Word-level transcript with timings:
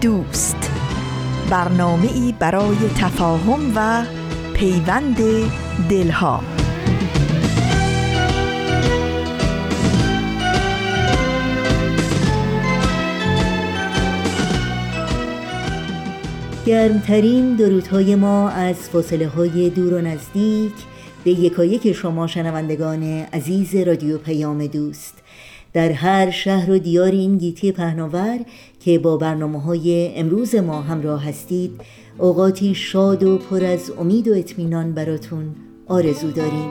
دوست. 0.00 0.70
برنامه 1.50 2.12
ای 2.12 2.34
برای 2.38 2.76
تفاهم 2.98 3.72
و 3.76 4.04
پیوند 4.54 5.16
دلها. 5.90 6.40
گرمترین 16.66 17.54
درودهای 17.54 18.14
ما 18.14 18.48
از 18.48 18.76
فاصله 18.76 19.28
های 19.28 19.70
دور 19.70 19.94
و 19.94 20.00
نزدیک 20.00 20.72
به 21.24 21.30
یکایک 21.30 21.92
شما 21.92 22.26
شنوندگان 22.26 23.02
عزیز 23.32 23.74
رادیو 23.74 24.18
پیام 24.18 24.66
دوست. 24.66 25.14
در 25.72 25.92
هر 25.92 26.30
شهر 26.30 26.70
و 26.70 26.78
دیار 26.78 27.10
این 27.10 27.38
گیتی 27.38 27.72
پهناور 27.72 28.38
که 28.80 28.98
با 28.98 29.16
برنامه 29.16 29.60
های 29.60 30.16
امروز 30.16 30.54
ما 30.54 30.82
همراه 30.82 31.28
هستید 31.28 31.80
اوقاتی 32.18 32.74
شاد 32.74 33.22
و 33.22 33.38
پر 33.38 33.64
از 33.64 33.92
امید 33.98 34.28
و 34.28 34.34
اطمینان 34.34 34.92
براتون 34.92 35.54
آرزو 35.86 36.30
داریم. 36.30 36.70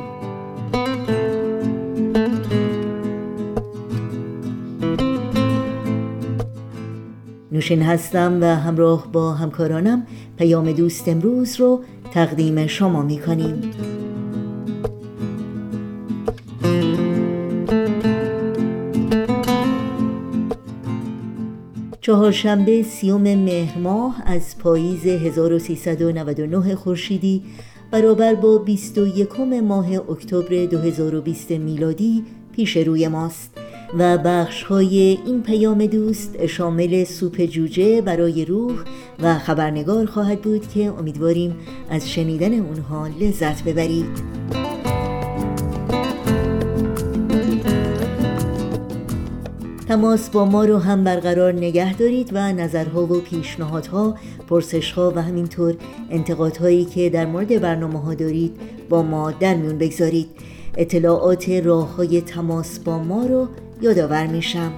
نوشین 7.52 7.82
هستم 7.82 8.38
و 8.42 8.46
همراه 8.46 9.12
با 9.12 9.34
همکارانم 9.34 10.08
پیام 10.38 10.72
دوست 10.72 11.08
امروز 11.08 11.60
رو 11.60 11.84
تقدیم 12.14 12.68
شما 12.68 13.02
می 13.02 13.20
کنیم 13.20 13.62
چهارشنبه 22.10 22.84
سیوم 22.84 23.36
مهر 23.36 23.78
ماه 23.78 24.22
از 24.26 24.58
پاییز 24.58 25.06
1399 25.06 26.76
خورشیدی 26.76 27.44
برابر 27.92 28.36
با 28.36 28.58
21 28.58 29.40
ماه 29.40 29.88
اکتبر 30.10 30.66
2020 30.66 31.52
میلادی 31.52 32.24
پیش 32.52 32.78
روی 32.78 33.08
ماست 33.08 33.58
و 33.98 34.18
بخش 34.18 34.64
های 34.64 35.18
این 35.26 35.44
پیام 35.44 35.86
دوست 35.86 36.46
شامل 36.46 37.04
سوپ 37.04 37.46
جوجه 37.46 38.02
برای 38.02 38.46
روح 38.46 38.74
و 39.20 39.40
خبرنگار 39.40 40.06
خواهد 40.06 40.42
بود 40.42 40.68
که 40.68 40.86
امیدواریم 40.86 41.56
از 41.90 42.10
شنیدن 42.10 42.54
اونها 42.54 43.08
لذت 43.08 43.64
ببرید. 43.64 44.59
تماس 49.90 50.30
با 50.30 50.46
ما 50.46 50.66
رو 50.66 50.78
هم 50.78 51.04
برقرار 51.04 51.54
نگه 51.54 51.94
دارید 51.94 52.30
و 52.34 52.54
نظرها 52.54 53.06
و 53.06 53.22
پیشنهادها 53.22 54.16
پرسشها 54.50 55.14
و 55.16 55.22
همینطور 55.22 55.76
انتقادهایی 56.10 56.86
که 56.86 57.10
در 57.10 57.26
مورد 57.26 57.62
برنامه 57.62 58.02
ها 58.02 58.14
دارید 58.14 58.56
با 58.90 59.04
ما 59.04 59.32
در 59.32 59.56
میون 59.56 59.78
بگذارید. 59.78 60.30
اطلاعات 60.78 61.50
راه 61.50 61.96
های 61.96 62.22
تماس 62.22 62.80
با 62.80 63.00
ما 63.00 63.26
رو 63.26 63.48
یادآور 63.82 64.28
میشم. 64.28 64.72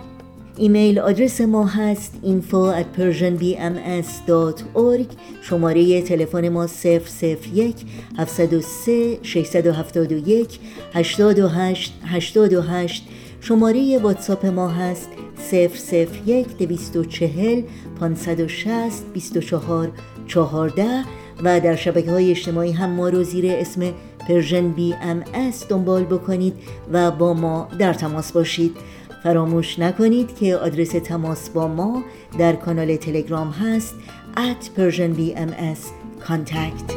ایمیل 0.57 0.99
آدرس 0.99 1.41
ما 1.41 1.65
هست 1.65 2.13
info 2.23 2.75
at 2.79 2.85
persianbms.org 2.99 5.05
شماره 5.41 6.01
تلفن 6.01 6.49
ما 6.49 6.67
001 6.67 7.75
703 8.17 9.19
671 9.23 10.59
828 10.93 11.93
828 12.05 13.07
شماره 13.41 13.97
واتساپ 13.97 14.45
ما 14.45 14.67
هست 14.67 15.09
001 15.51 16.57
240 16.57 17.63
560 17.99 19.13
24 19.13 19.91
14 20.27 21.03
و 21.43 21.59
در 21.59 21.75
شبکه 21.75 22.11
های 22.11 22.31
اجتماعی 22.31 22.71
هم 22.71 22.89
ما 22.89 23.09
رو 23.09 23.23
زیر 23.23 23.45
اسم 23.47 23.93
Persian 24.27 24.69
BMS 24.69 25.67
دنبال 25.69 26.03
بکنید 26.03 26.53
و 26.91 27.11
با 27.11 27.33
ما 27.33 27.67
در 27.79 27.93
تماس 27.93 28.31
باشید. 28.31 28.77
فراموش 29.23 29.79
نکنید 29.79 30.35
که 30.35 30.55
آدرس 30.55 30.89
تماس 30.89 31.49
با 31.49 31.67
ما 31.67 32.03
در 32.39 32.53
کانال 32.53 32.95
تلگرام 32.95 33.49
هست 33.49 33.95
at 34.35 34.65
Persian 34.77 35.13
BMS 35.17 35.79
contact 36.27 36.87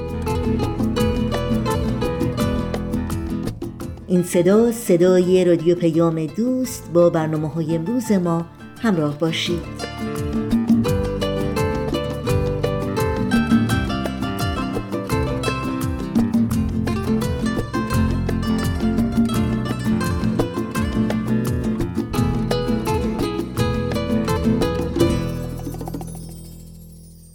این 4.09 4.23
صدا 4.23 4.73
صدای 4.73 5.45
رادیو 5.45 5.75
پیام 5.75 6.27
دوست 6.27 6.91
با 6.93 7.11
برنامه 7.11 7.49
های 7.49 7.75
امروز 7.75 8.13
ما. 8.13 8.47
همراه 8.83 9.19
باشید. 9.19 9.95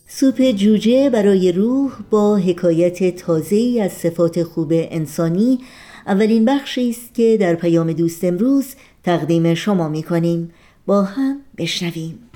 سوپ 0.08 0.52
جوجه 0.52 1.10
برای 1.10 1.52
روح 1.52 1.92
با 2.10 2.38
حکایت 2.38 3.16
تازه 3.16 3.80
از 3.84 3.92
صفات 3.92 4.44
خوب 4.44 4.72
انسانی 4.74 5.60
اولین 6.08 6.46
بخشی 6.46 6.90
است 6.90 7.14
که 7.14 7.38
در 7.40 7.56
پیام 7.56 7.94
دوست 7.94 8.24
امروز 8.24 8.76
تقدیم 9.04 9.54
شما 9.54 9.90
می 9.90 10.04
کنیم. 10.04 10.52
با 10.86 11.04
هم 11.04 11.42
بشنویم. 11.58 12.30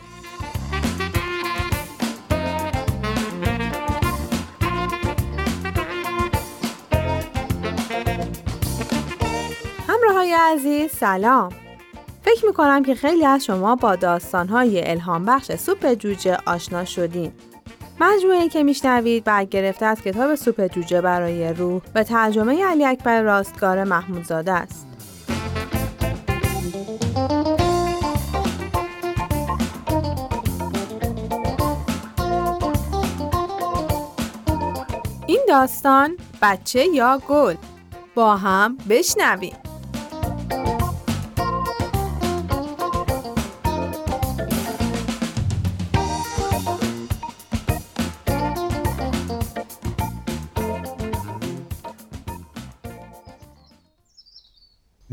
همراه 9.87 10.13
های 10.13 10.33
عزیز 10.33 10.91
سلام. 10.91 11.51
فکر 12.21 12.45
می 12.45 12.53
کنم 12.53 12.83
که 12.83 12.95
خیلی 12.95 13.25
از 13.25 13.45
شما 13.45 13.75
با 13.75 13.95
داستان 13.95 14.47
های 14.47 14.89
الهام 14.89 15.25
بخش 15.25 15.51
سوپ 15.55 15.93
جوجه 15.93 16.37
آشنا 16.45 16.85
شدین. 16.85 17.31
مجموعه 18.01 18.49
که 18.49 18.63
میشنوید 18.63 19.23
برگرفته 19.23 19.85
از 19.85 20.01
کتاب 20.01 20.35
سوپ 20.35 20.67
جوجه 20.67 21.01
برای 21.01 21.53
روح 21.53 21.81
به 21.93 22.03
ترجمه 22.03 22.65
علی 22.65 22.85
اکبر 22.85 23.21
راستگار 23.21 23.83
محمودزاده 23.83 24.51
است. 24.51 24.87
این 35.27 35.39
داستان 35.47 36.17
بچه 36.41 36.85
یا 36.85 37.21
گل 37.27 37.55
با 38.15 38.37
هم 38.37 38.77
بشنویم. 38.89 39.62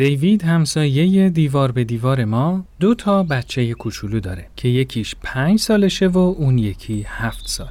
دیوید 0.01 0.43
همسایه 0.43 1.31
دیوار 1.31 1.73
به 1.73 1.85
دیوار 1.85 2.25
ما 2.25 2.65
دو 2.81 2.95
تا 2.95 3.23
بچه 3.23 3.75
کوچولو 3.75 4.21
داره 4.21 4.47
که 4.57 4.69
یکیش 4.69 5.15
پنج 5.23 5.59
سالشه 5.59 6.09
و 6.09 6.19
اون 6.19 6.59
یکی 6.59 7.07
هفت 7.09 7.49
سال. 7.49 7.71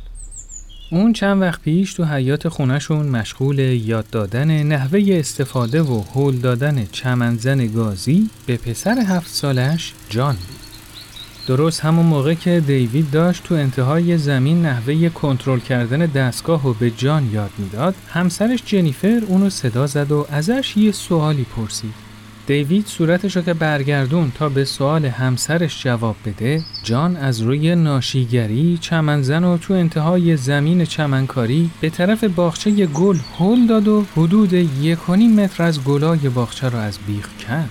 اون 0.92 1.14
چند 1.14 1.42
وقت 1.42 1.62
پیش 1.62 1.94
تو 1.94 2.04
حیات 2.06 2.48
خونشون 2.48 3.06
مشغول 3.06 3.60
یاد 3.60 4.10
دادن 4.10 4.64
نحوه 4.64 5.06
استفاده 5.10 5.82
و 5.82 6.04
هول 6.14 6.36
دادن 6.36 6.86
چمنزن 6.92 7.68
گازی 7.68 8.30
به 8.46 8.58
پسر 8.58 9.00
هفت 9.08 9.28
سالش 9.28 9.94
جان 10.10 10.36
بود. 10.36 10.60
درست 11.48 11.82
همون 11.82 12.06
موقع 12.06 12.34
که 12.34 12.60
دیوید 12.60 13.12
داشت 13.12 13.44
تو 13.44 13.56
انتهای 13.56 14.18
زمین 14.18 14.66
نحوه 14.66 15.10
کنترل 15.10 15.60
کردن 15.60 16.00
دستگاه 16.06 16.68
و 16.68 16.74
به 16.74 16.92
جان 16.92 17.30
یاد 17.34 17.52
می‌داد، 17.58 17.96
همسرش 18.10 18.64
جنیفر 18.66 19.22
اونو 19.28 19.50
صدا 19.50 19.88
زد 19.88 20.12
و 20.12 20.26
ازش 20.32 20.78
یه 20.78 20.92
سوالی 20.92 21.44
پرسید. 21.44 22.09
دیوید 22.50 22.86
صورتش 22.86 23.36
رو 23.36 23.42
که 23.42 23.54
برگردون 23.54 24.32
تا 24.32 24.50
به 24.50 24.66
سوال 24.66 25.06
همسرش 25.06 25.84
جواب 25.84 26.16
بده 26.26 26.62
جان 26.84 27.16
از 27.16 27.42
روی 27.42 27.76
ناشیگری 27.76 28.78
چمنزن 28.82 29.44
و 29.44 29.58
تو 29.58 29.74
انتهای 29.74 30.38
زمین 30.38 30.86
چمنکاری 30.86 31.70
به 31.82 31.90
طرف 31.90 32.24
باغچه 32.24 32.86
گل 32.86 33.18
هل 33.38 33.68
داد 33.68 33.88
و 33.88 34.06
حدود 34.16 34.54
یک 34.54 35.10
متر 35.10 35.64
از 35.64 35.84
گلای 35.84 36.30
باغچه 36.30 36.70
رو 36.70 36.78
از 36.78 37.00
بیخ 37.08 37.38
کرد. 37.38 37.70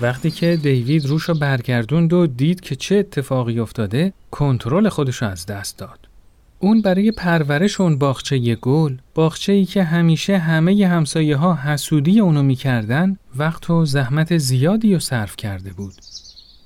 وقتی 0.00 0.30
که 0.30 0.56
دیوید 0.56 1.06
روش 1.06 1.22
رو 1.22 1.34
برگردوند 1.34 2.12
و 2.12 2.26
دید 2.26 2.60
که 2.60 2.76
چه 2.76 2.96
اتفاقی 2.96 3.60
افتاده 3.60 4.12
کنترل 4.30 4.88
خودش 4.88 5.22
رو 5.22 5.28
از 5.28 5.46
دست 5.46 5.78
داد. 5.78 6.05
اون 6.58 6.80
برای 6.82 7.12
پرورش 7.12 7.80
اون 7.80 7.98
باغچه 7.98 8.54
گل 8.54 8.96
باغچه 9.14 9.52
ای 9.52 9.64
که 9.64 9.82
همیشه 9.82 10.38
همه 10.38 10.86
همسایه 10.86 11.36
ها 11.36 11.54
حسودی 11.54 12.20
اونو 12.20 12.42
می‌کردن 12.42 13.16
وقت 13.36 13.70
و 13.70 13.84
زحمت 13.84 14.38
زیادی 14.38 14.94
رو 14.94 15.00
صرف 15.00 15.36
کرده 15.36 15.72
بود. 15.72 15.94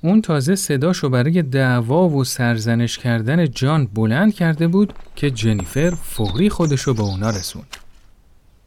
اون 0.02 0.22
تازه 0.22 0.54
صداشو 0.54 1.08
برای 1.08 1.42
دعوا 1.42 2.08
و 2.08 2.24
سرزنش 2.24 2.98
کردن 2.98 3.50
جان 3.50 3.86
بلند 3.86 4.34
کرده 4.34 4.68
بود 4.68 4.92
که 5.16 5.30
جنیفر 5.30 5.90
فوری 5.90 6.50
خودشو 6.50 6.94
به 6.94 7.02
اونا 7.02 7.30
رسوند 7.30 7.76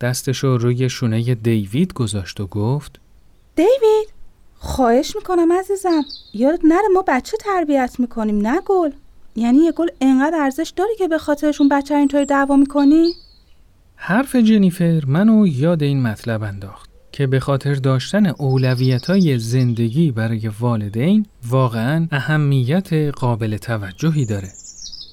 دستشو 0.01 0.57
روی 0.57 0.89
شونه 0.89 1.35
دیوید 1.35 1.93
گذاشت 1.93 2.39
و 2.39 2.47
گفت 2.47 2.99
دیوید 3.55 4.13
خواهش 4.55 5.15
می‌کنم 5.15 5.53
عزیزم. 5.53 6.03
یادت 6.33 6.59
نره 6.63 6.87
ما 6.93 7.03
بچه 7.07 7.37
تربیت 7.37 7.95
می‌کنیم 7.99 8.47
نه 8.47 8.61
گل. 8.65 8.91
یعنی 9.35 9.57
یه 9.57 9.71
گل 9.71 9.88
انقدر 10.01 10.38
ارزش 10.38 10.74
داری 10.75 10.95
که 10.97 11.07
به 11.07 11.18
خاطرشون 11.18 11.69
بچه 11.69 11.95
اینطوری 11.95 12.25
دعوا 12.25 12.56
می‌کنی؟ 12.56 13.13
حرف 13.95 14.35
جنیفر 14.35 15.03
منو 15.07 15.47
یاد 15.47 15.83
این 15.83 16.01
مطلب 16.01 16.44
انداخت 16.44 16.89
که 17.12 17.27
به 17.27 17.39
خاطر 17.39 17.74
داشتن 17.74 18.25
اولویت 18.25 19.06
های 19.06 19.39
زندگی 19.39 20.12
برای 20.12 20.47
والدین 20.59 21.25
واقعا 21.47 22.07
اهمیت 22.12 22.94
قابل 22.94 23.57
توجهی 23.57 24.25
داره. 24.25 24.50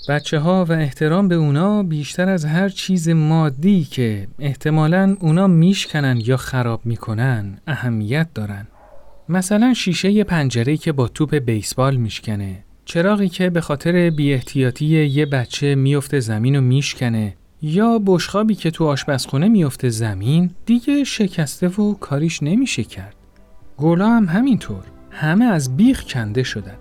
بچه 0.08 0.38
ها 0.38 0.64
و 0.68 0.72
احترام 0.72 1.28
به 1.28 1.34
اونا 1.34 1.82
بیشتر 1.82 2.28
از 2.28 2.44
هر 2.44 2.68
چیز 2.68 3.08
مادی 3.08 3.84
که 3.84 4.28
احتمالا 4.38 5.16
اونا 5.20 5.46
میشکنن 5.46 6.22
یا 6.24 6.36
خراب 6.36 6.80
می‌کنن 6.84 7.58
اهمیت 7.66 8.28
دارن. 8.34 8.66
مثلا 9.28 9.74
شیشه 9.74 10.24
پنجره 10.24 10.76
که 10.76 10.92
با 10.92 11.08
توپ 11.08 11.34
بیسبال 11.34 11.96
میشکنه 11.96 12.64
چراغی 12.84 13.28
که 13.28 13.50
به 13.50 13.60
خاطر 13.60 14.10
بیاحتیاطی 14.10 14.86
یه 14.86 15.26
بچه 15.26 15.74
میفته 15.74 16.20
زمین 16.20 16.56
و 16.56 16.60
میشکنه 16.60 17.36
یا 17.62 18.00
بشخابی 18.06 18.54
که 18.54 18.70
تو 18.70 18.86
آشپزخونه 18.86 19.48
میفته 19.48 19.88
زمین 19.88 20.50
دیگه 20.66 21.04
شکسته 21.04 21.68
و 21.68 21.94
کاریش 21.94 22.42
نمیشه 22.42 22.84
کرد. 22.84 23.16
گلا 23.76 24.08
هم 24.08 24.24
همینطور. 24.24 24.82
همه 25.10 25.44
از 25.44 25.76
بیخ 25.76 26.04
کنده 26.04 26.42
شدن. 26.42 26.76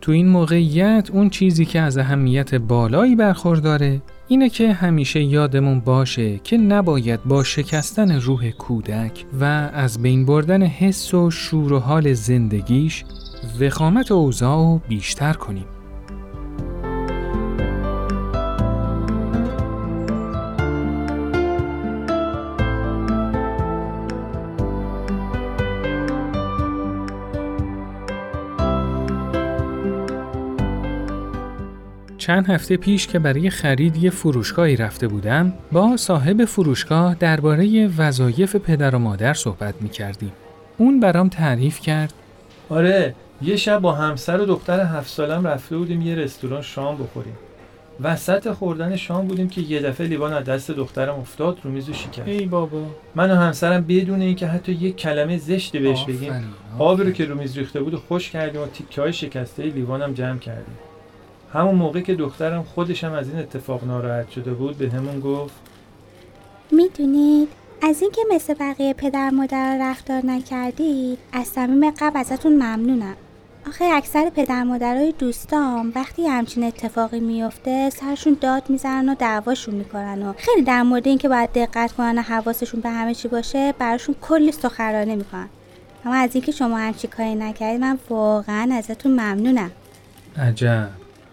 تو 0.00 0.12
این 0.12 0.28
موقعیت 0.28 1.08
اون 1.12 1.30
چیزی 1.30 1.64
که 1.64 1.80
از 1.80 1.98
اهمیت 1.98 2.54
بالایی 2.54 3.16
برخورداره 3.16 4.02
اینه 4.28 4.48
که 4.48 4.72
همیشه 4.72 5.22
یادمون 5.22 5.80
باشه 5.80 6.38
که 6.38 6.56
نباید 6.56 7.24
با 7.24 7.44
شکستن 7.44 8.20
روح 8.20 8.50
کودک 8.50 9.24
و 9.40 9.44
از 9.74 10.02
بین 10.02 10.26
بردن 10.26 10.62
حس 10.62 11.14
و 11.14 11.30
شور 11.30 11.72
و 11.72 11.78
حال 11.78 12.12
زندگیش 12.12 13.04
وخامت 13.60 14.12
اوضاع 14.12 14.80
بیشتر 14.88 15.32
کنیم. 15.32 15.66
چند 32.18 32.50
هفته 32.50 32.76
پیش 32.76 33.06
که 33.06 33.18
برای 33.18 33.50
خرید 33.50 33.96
یه 33.96 34.10
فروشگاهی 34.10 34.76
رفته 34.76 35.08
بودم 35.08 35.52
با 35.72 35.96
صاحب 35.96 36.44
فروشگاه 36.44 37.14
درباره 37.14 37.90
وظایف 37.98 38.56
پدر 38.56 38.94
و 38.94 38.98
مادر 38.98 39.34
صحبت 39.34 39.74
می 39.80 39.88
کردیم. 39.88 40.32
اون 40.78 41.00
برام 41.00 41.28
تعریف 41.28 41.80
کرد 41.80 42.12
آره 42.68 43.14
یه 43.42 43.56
شب 43.56 43.78
با 43.78 43.92
همسر 43.92 44.40
و 44.40 44.44
دختر 44.44 44.80
هفت 44.80 45.10
سالم 45.10 45.46
رفته 45.46 45.76
بودیم 45.76 46.02
یه 46.02 46.14
رستوران 46.14 46.62
شام 46.62 46.96
بخوریم. 46.96 47.36
وسط 48.00 48.52
خوردن 48.52 48.96
شام 48.96 49.26
بودیم 49.26 49.48
که 49.48 49.60
یه 49.60 49.80
دفعه 49.80 50.06
لیوان 50.06 50.32
از 50.32 50.44
دست 50.44 50.70
دخترم 50.70 51.14
افتاد 51.14 51.58
رو 51.62 51.70
میز 51.70 51.88
و 51.88 51.92
شکست. 51.92 52.28
ای 52.28 52.46
بابا. 52.46 52.82
من 53.14 53.30
و 53.30 53.34
همسرم 53.34 53.84
بدون 53.88 54.22
اینکه 54.22 54.46
حتی 54.46 54.72
یک 54.72 54.96
کلمه 54.96 55.38
زشتی 55.38 55.78
بهش 55.78 56.04
بگیم 56.04 56.54
آبی 56.78 57.02
رو 57.02 57.10
که 57.10 57.24
رو 57.24 57.34
میز 57.34 57.58
ریخته 57.58 57.82
بود 57.82 57.94
خوش 57.94 58.30
کردیم 58.30 58.60
و 58.60 58.66
تیکه 58.66 59.00
های 59.00 59.12
شکسته 59.12 59.62
لیوانم 59.62 60.12
جمع 60.12 60.38
کردیم. 60.38 60.76
همون 61.52 61.74
موقع 61.74 62.00
که 62.00 62.14
دخترم 62.14 62.62
خودشم 62.62 63.12
از 63.12 63.28
این 63.28 63.38
اتفاق 63.38 63.84
ناراحت 63.84 64.30
شده 64.30 64.50
بود 64.50 64.78
به 64.78 64.90
همون 64.90 65.20
گفت 65.20 65.54
می‌دونید 66.72 67.48
از 67.82 68.02
اینکه 68.02 68.20
مثل 68.34 68.54
بقیه 68.54 68.94
پدر 68.94 69.30
مادر 69.30 69.78
رفتار 69.80 70.26
نکردید 70.26 71.18
از 71.32 71.46
صمیم 71.46 71.90
قبل 71.90 72.18
ازتون 72.18 72.52
ممنونم. 72.52 73.16
آخه 73.68 73.84
اکثر 73.84 74.30
پدر 74.30 74.62
مادرای 74.64 75.14
دوستام 75.18 75.92
وقتی 75.94 76.26
همچین 76.26 76.64
اتفاقی 76.64 77.20
میفته 77.20 77.90
سرشون 77.90 78.36
داد 78.40 78.62
می‌زنن 78.68 79.08
و 79.08 79.14
دعواشون 79.14 79.74
می‌کنن 79.74 80.22
و 80.22 80.32
خیلی 80.36 80.62
در 80.62 80.82
مورد 80.82 81.08
اینکه 81.08 81.28
باید 81.28 81.50
دقت 81.52 81.92
کنن 81.92 82.18
و 82.18 82.22
حواسشون 82.22 82.80
به 82.80 82.90
همه 82.90 83.14
چی 83.14 83.28
باشه 83.28 83.74
براشون 83.78 84.14
کلی 84.20 84.52
سخرانه 84.52 85.16
می‌کنن. 85.16 85.48
اما 86.04 86.14
از 86.14 86.30
اینکه 86.34 86.52
شما 86.52 86.78
همچی 86.78 87.08
کاری 87.08 87.34
نکردید 87.34 87.80
من 87.80 87.98
واقعا 88.10 88.74
ازتون 88.74 89.12
ممنونم. 89.12 89.70
عجب. 90.38 90.88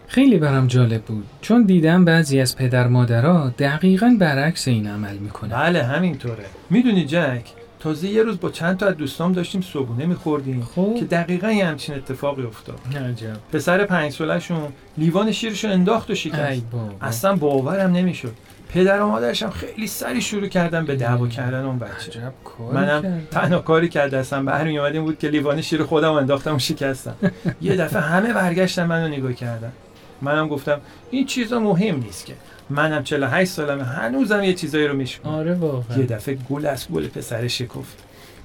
خیلی 0.07 0.37
برام 0.37 0.67
جالب 0.67 1.01
بود. 1.01 1.25
چون 1.41 1.63
دیدم 1.63 2.05
بعضی 2.05 2.39
از 2.39 2.55
پدر 2.55 2.87
مادرها 2.87 3.53
دقیقا 3.59 4.15
برعکس 4.19 4.67
این 4.67 4.87
عمل 4.87 5.17
می‌کنه 5.17 5.55
بله 5.55 5.83
همینطوره. 5.83 6.45
می‌دونی 6.69 7.05
جک 7.05 7.43
تازه 7.79 8.07
یه 8.07 8.23
روز 8.23 8.39
با 8.39 8.49
چند 8.49 8.77
تا 8.77 8.85
از 8.85 8.97
دوستام 8.97 9.33
داشتیم 9.33 9.61
صبحونه 9.61 10.05
میخوردیم 10.05 10.67
خب. 10.75 10.95
که 10.99 11.05
دقیقا 11.05 11.51
یه 11.51 11.65
همچین 11.65 11.95
اتفاقی 11.95 12.43
افتاد. 12.43 12.79
عجب. 13.09 13.37
پسر 13.53 13.85
پنج 13.85 14.11
سالشون 14.11 14.67
لیوان 14.97 15.31
شیرشو 15.31 15.67
انداخت 15.67 16.09
و 16.09 16.15
شکست. 16.15 16.61
بابا. 16.71 16.91
اصلا 17.01 17.35
باورم 17.35 17.91
نمی‌شد. 17.91 18.33
پدر 18.73 19.01
و 19.01 19.07
مادرش 19.07 19.43
هم 19.43 19.49
خیلی 19.49 19.87
سری 19.87 20.21
شروع 20.21 20.47
کردن 20.47 20.85
به 20.85 20.95
دعوا 20.95 21.27
کردن 21.27 21.65
اون 21.65 21.79
بچه. 21.79 21.91
عجب 21.91 22.33
کار 22.43 22.73
منم. 22.73 23.21
تنها 23.31 23.59
کاری 23.59 23.89
که 23.89 23.99
دستم 23.99 24.45
برمی 24.45 24.77
اومد 24.77 24.93
این 24.93 25.03
بود 25.03 25.19
که 25.19 25.29
لیوان 25.29 25.61
شیر 25.61 25.83
خودم 25.83 26.13
انداختم 26.13 26.55
و 26.55 26.59
شکستم. 26.59 27.15
یه 27.61 27.75
دفعه 27.75 28.01
همه 28.01 28.33
برگشتن 28.33 28.85
منو 28.85 29.07
نگاه 29.07 29.33
کردن. 29.33 29.71
منم 30.21 30.47
گفتم 30.47 30.81
این 31.11 31.25
چیزا 31.25 31.59
مهم 31.59 31.99
نیست 31.99 32.25
که. 32.25 32.33
منم 32.69 33.03
48 33.03 33.51
سالمه. 33.51 33.83
هنوزم 33.83 34.43
یه 34.43 34.53
چیزایی 34.53 34.87
رو 34.87 34.95
میشکنم 34.95 35.33
آره 35.33 35.53
واقعا. 35.53 35.97
یه 35.97 36.05
دفعه 36.05 36.37
گل 36.49 36.65
از 36.65 36.87
گل 36.93 37.07
پسر 37.07 37.47
شکفت. 37.47 37.97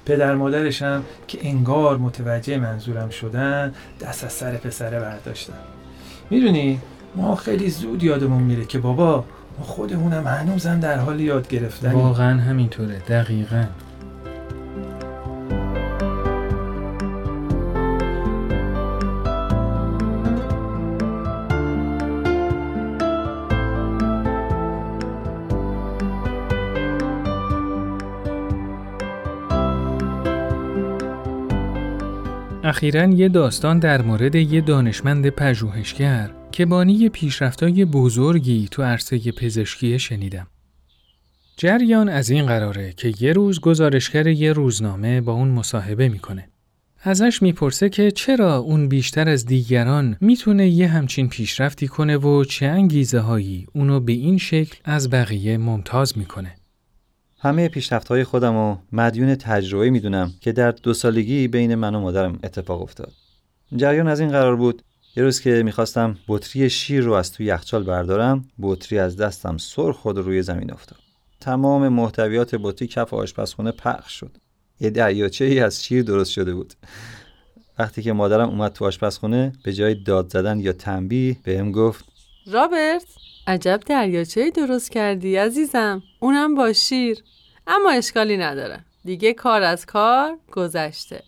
پدر 0.05 0.35
مادرشم 0.35 1.03
که 1.27 1.37
انگار 1.41 1.97
متوجه 1.97 2.57
منظورم 2.57 3.09
شدن 3.09 3.73
دست 4.01 4.23
از 4.23 4.33
سر 4.33 4.51
پسره 4.51 4.99
برداشتن. 4.99 5.53
می‌دونی 6.29 6.79
ما 7.15 7.35
خیلی 7.35 7.69
زود 7.69 8.03
یادمون 8.03 8.43
میره 8.43 8.65
که 8.65 8.79
بابا 8.79 9.25
ما 9.59 9.65
خودمونم 9.65 10.27
هنوزم 10.27 10.79
در 10.79 10.97
حال 10.97 11.19
یاد 11.19 11.47
گرفتن 11.47 11.91
واقعا 11.91 12.41
همینطوره. 12.41 12.99
دقیقا. 13.07 13.63
اخیرا 32.75 33.05
یه 33.05 33.29
داستان 33.29 33.79
در 33.79 34.01
مورد 34.01 34.35
یه 34.35 34.61
دانشمند 34.61 35.29
پژوهشگر 35.29 36.31
که 36.51 36.65
بانی 36.65 37.09
پیشرفتای 37.09 37.85
بزرگی 37.85 38.67
تو 38.71 38.83
عرصه 38.83 39.31
پزشکی 39.31 39.99
شنیدم. 39.99 40.47
جریان 41.57 42.09
از 42.09 42.29
این 42.29 42.45
قراره 42.45 42.93
که 42.93 43.13
یه 43.19 43.33
روز 43.33 43.59
گزارشگر 43.59 44.27
یه 44.27 44.53
روزنامه 44.53 45.21
با 45.21 45.33
اون 45.33 45.47
مصاحبه 45.47 46.09
می‌کنه. 46.09 46.49
ازش 47.01 47.41
می‌پرسه 47.41 47.89
که 47.89 48.11
چرا 48.11 48.57
اون 48.57 48.87
بیشتر 48.87 49.29
از 49.29 49.45
دیگران 49.45 50.17
می‌تونه 50.21 50.67
یه 50.67 50.87
همچین 50.87 51.29
پیشرفتی 51.29 51.87
کنه 51.87 52.17
و 52.17 52.43
چه 52.43 52.65
انگیزه 52.65 53.19
هایی 53.19 53.67
اونو 53.73 53.99
به 53.99 54.11
این 54.11 54.37
شکل 54.37 54.77
از 54.85 55.09
بقیه 55.09 55.57
ممتاز 55.57 56.17
می‌کنه. 56.17 56.55
همه 57.39 57.67
پیشرفت 57.67 58.07
های 58.07 58.23
خودم 58.23 58.55
و 58.55 58.77
مدیون 58.91 59.35
تجربه 59.35 59.89
می‌دونم 59.89 60.33
که 60.41 60.51
در 60.51 60.71
دو 60.71 60.93
سالگی 60.93 61.47
بین 61.47 61.75
من 61.75 61.95
و 61.95 61.99
مادرم 61.99 62.39
اتفاق 62.43 62.81
افتاد. 62.81 63.11
جریان 63.75 64.07
از 64.07 64.19
این 64.19 64.29
قرار 64.29 64.55
بود 64.55 64.81
یه 65.17 65.23
روز 65.23 65.39
که 65.41 65.63
می‌خواستم 65.63 66.17
بطری 66.27 66.69
شیر 66.69 67.03
رو 67.03 67.13
از 67.13 67.31
توی 67.31 67.45
یخچال 67.45 67.83
بردارم 67.83 68.47
بطری 68.61 68.99
از 68.99 69.17
دستم 69.17 69.57
سر 69.57 69.91
خود 69.91 70.17
روی 70.17 70.41
زمین 70.41 70.73
افتاد. 70.73 70.99
تمام 71.39 71.87
محتویات 71.87 72.55
بطری 72.55 72.87
کف 72.87 73.13
آشپزخونه 73.13 73.71
پخش 73.71 74.19
شد. 74.19 74.37
یه 74.79 74.89
دریاچه 74.89 75.45
ای 75.45 75.59
از 75.59 75.83
شیر 75.83 76.03
درست 76.03 76.31
شده 76.31 76.53
بود 76.53 76.73
وقتی 77.79 78.01
که 78.01 78.13
مادرم 78.13 78.49
اومد 78.49 78.73
تو 78.73 78.85
آشپزخونه 78.85 79.51
به 79.63 79.73
جای 79.73 79.95
داد 79.95 80.29
زدن 80.29 80.59
یا 80.59 80.73
تنبیه 80.73 81.37
بهم 81.43 81.71
گفت 81.71 82.05
رابرت 82.47 83.05
عجب 83.47 83.79
دریاچه 83.85 84.51
درست 84.51 84.91
کردی 84.91 85.35
عزیزم. 85.35 86.03
اونم 86.19 86.55
با 86.55 86.73
شیر. 86.73 87.23
اما 87.67 87.91
اشکالی 87.91 88.37
نداره. 88.37 88.85
دیگه 89.03 89.33
کار 89.33 89.61
از 89.61 89.85
کار 89.85 90.37
گذشته. 90.51 91.23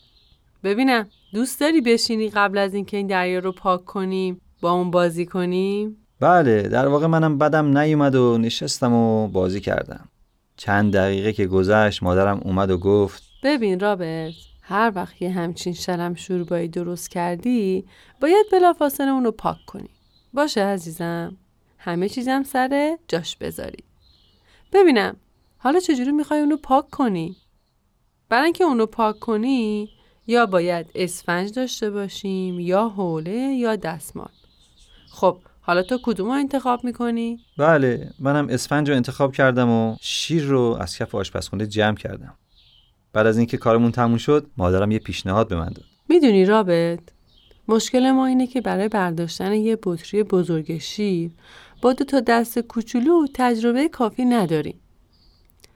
ببینم 0.64 1.08
دوست 1.34 1.60
داری 1.60 1.82
بشینی 1.82 2.30
قبل 2.30 2.58
از 2.58 2.74
اینکه 2.74 2.98
این 2.98 3.08
دریا 3.08 3.40
رو 3.40 3.52
پاک 3.52 3.86
کنیم 3.86 4.42
با 4.62 4.72
اون 4.72 4.92
بازی 4.92 5.26
کنیم؟ 5.26 5.98
بله 6.20 6.62
در 6.62 6.88
واقع 6.88 7.08
منم 7.08 7.38
بدم 7.38 7.78
نیومد 7.78 8.16
و 8.16 8.38
نشستم 8.38 8.94
و 8.94 9.28
بازی 9.28 9.62
کردم. 9.62 10.10
چند 10.58 10.94
دقیقه 10.94 11.34
که 11.34 11.48
گذشت 11.48 12.04
مادرم 12.04 12.42
اومد 12.44 12.72
و 12.72 12.78
گفت 12.78 13.24
ببین 13.44 13.80
رابرت 13.80 14.34
هر 14.62 14.92
وقت 14.96 15.22
یه 15.22 15.30
همچین 15.30 15.74
شلم 15.74 16.16
شوربایی 16.16 16.68
درست 16.68 17.12
کردی 17.12 17.86
باید 18.22 18.46
بلافاصله 18.52 19.12
اونو 19.12 19.32
پاک 19.32 19.58
کنی. 19.68 19.90
باشه 20.34 20.62
عزیزم؟ 20.62 21.38
همه 21.88 22.10
چیزم 22.10 22.44
سر 22.44 22.98
جاش 23.08 23.36
بذاری. 23.36 23.84
ببینم 24.74 25.16
حالا 25.58 25.80
چجوری 25.80 26.12
می‌خوای 26.12 26.40
اونو 26.40 26.58
پاک 26.58 26.90
کنی؟ 26.90 27.36
برای 28.30 28.44
اینکه 28.44 28.64
اونو 28.64 28.86
پاک 28.86 29.20
کنی 29.20 29.90
یا 30.28 30.46
باید 30.46 30.86
اسفنج 30.96 31.54
داشته 31.54 31.90
باشیم 31.90 32.60
یا 32.60 32.90
حوله 32.90 33.32
یا 33.32 33.76
دستمال. 33.76 34.30
خب 35.10 35.38
حالا 35.62 35.84
تو 35.84 36.00
کدوم 36.04 36.28
رو 36.28 36.34
انتخاب 36.34 36.84
می‌کنی؟ 36.84 37.40
بله 37.58 38.12
منم 38.20 38.48
اسفنج 38.50 38.90
رو 38.90 38.96
انتخاب 38.96 39.34
کردم 39.34 39.70
و 39.70 39.96
شیر 40.02 40.44
رو 40.44 40.78
از 40.80 40.98
کف 40.98 41.16
آشپزخونه 41.16 41.68
جمع 41.68 41.96
کردم. 41.96 42.34
بعد 43.14 43.28
از 43.28 43.38
اینکه 43.38 43.58
کارمون 43.58 43.92
تموم 43.92 44.18
شد 44.18 44.48
مادرم 44.58 44.92
یه 44.92 45.00
پیشنهاد 45.00 45.48
به 45.48 45.56
من 45.56 45.70
داد. 45.70 45.86
می‌دونی 46.10 46.46
رابط؟ 46.46 47.00
مشکل 47.70 48.12
ما 48.12 48.26
اینه 48.26 48.48
که 48.48 48.62
برای 48.62 48.88
برداشتن 48.88 49.54
یه 49.54 49.78
بطری 49.84 50.24
بزرگ 50.24 50.78
شیر 50.78 51.32
با 51.82 51.94
دو 51.94 52.06
تا 52.06 52.20
دست 52.20 52.60
کوچولو 52.60 53.28
تجربه 53.34 53.90
کافی 53.90 54.26
نداریم 54.26 54.76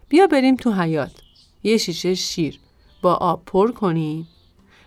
بیا 0.09 0.27
بریم 0.27 0.55
تو 0.55 0.71
حیات 0.71 1.11
یه 1.63 1.77
شیشه 1.77 2.13
شیر 2.13 2.59
با 3.01 3.13
آب 3.13 3.43
پر 3.45 3.71
کنیم. 3.71 4.27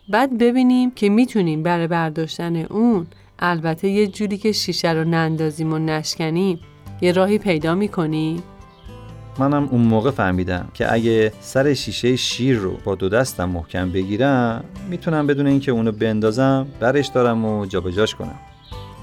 بعد 0.08 0.38
ببینیم 0.38 0.90
که 0.90 1.08
می‌تونیم 1.08 1.62
برای 1.62 1.86
برداشتن 1.86 2.56
اون 2.56 3.06
البته 3.38 3.88
یه 3.88 4.06
جوری 4.06 4.38
که 4.38 4.52
شیشه 4.52 4.92
رو 4.92 5.04
نندازیم 5.04 5.72
و 5.72 5.78
نشکنیم 5.78 6.60
یه 7.00 7.12
راهی 7.12 7.38
پیدا 7.38 7.74
می‌کنیم. 7.74 8.42
منم 9.38 9.68
اون 9.68 9.80
موقع 9.80 10.10
فهمیدم 10.10 10.68
که 10.74 10.92
اگه 10.92 11.32
سر 11.40 11.74
شیشه 11.74 12.16
شیر 12.16 12.56
رو 12.56 12.76
با 12.84 12.94
دو 12.94 13.08
دستم 13.08 13.48
محکم 13.48 13.90
بگیرم 13.90 14.64
می‌تونم 14.90 15.26
بدون 15.26 15.46
اینکه 15.46 15.72
اونو 15.72 15.92
بندازم 15.92 16.66
برش 16.80 17.06
دارم 17.06 17.44
و 17.44 17.66
جابجاش 17.66 18.14
کنم. 18.14 18.38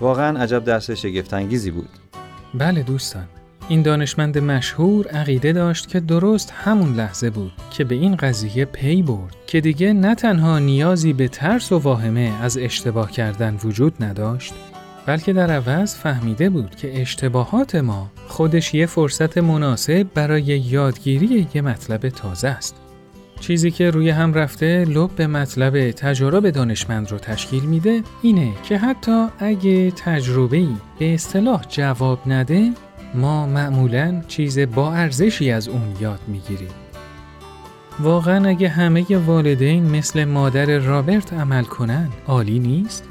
واقعا 0.01 0.39
عجب 0.39 0.63
درس 0.63 0.91
شگفتانگیزی 0.91 1.71
بود 1.71 1.89
بله 2.53 2.83
دوستان 2.83 3.27
این 3.69 3.81
دانشمند 3.81 4.37
مشهور 4.37 5.07
عقیده 5.07 5.53
داشت 5.53 5.87
که 5.87 5.99
درست 5.99 6.53
همون 6.55 6.93
لحظه 6.93 7.29
بود 7.29 7.51
که 7.71 7.83
به 7.83 7.95
این 7.95 8.15
قضیه 8.15 8.65
پی 8.65 9.01
برد 9.01 9.35
که 9.47 9.61
دیگه 9.61 9.93
نه 9.93 10.15
تنها 10.15 10.59
نیازی 10.59 11.13
به 11.13 11.27
ترس 11.27 11.71
و 11.71 11.77
واهمه 11.77 12.33
از 12.41 12.57
اشتباه 12.57 13.11
کردن 13.11 13.57
وجود 13.63 14.03
نداشت 14.03 14.53
بلکه 15.05 15.33
در 15.33 15.51
عوض 15.51 15.95
فهمیده 15.95 16.49
بود 16.49 16.75
که 16.75 17.01
اشتباهات 17.01 17.75
ما 17.75 18.11
خودش 18.27 18.73
یه 18.73 18.85
فرصت 18.85 19.37
مناسب 19.37 20.07
برای 20.13 20.43
یادگیری 20.43 21.47
یه 21.53 21.61
مطلب 21.61 22.09
تازه 22.09 22.47
است. 22.47 22.80
چیزی 23.41 23.71
که 23.71 23.89
روی 23.91 24.09
هم 24.09 24.33
رفته 24.33 24.85
لب 24.85 25.09
به 25.15 25.27
مطلب 25.27 25.91
تجارب 25.91 26.49
دانشمند 26.49 27.11
رو 27.11 27.17
تشکیل 27.17 27.63
میده 27.63 28.03
اینه 28.21 28.51
که 28.63 28.77
حتی 28.77 29.27
اگه 29.39 29.91
تجربه‌ای 29.91 30.75
به 30.99 31.13
اصطلاح 31.13 31.61
جواب 31.69 32.19
نده 32.25 32.71
ما 33.15 33.47
معمولا 33.47 34.21
چیز 34.27 34.59
با 34.59 34.93
ارزشی 34.93 35.51
از 35.51 35.67
اون 35.67 35.81
یاد 36.01 36.19
می‌گیریم. 36.27 36.71
واقعا 37.99 38.49
اگه 38.49 38.69
همه 38.69 39.17
والدین 39.17 39.85
مثل 39.85 40.25
مادر 40.25 40.79
رابرت 40.79 41.33
عمل 41.33 41.63
کنن 41.63 42.09
عالی 42.27 42.59
نیست؟ 42.59 43.03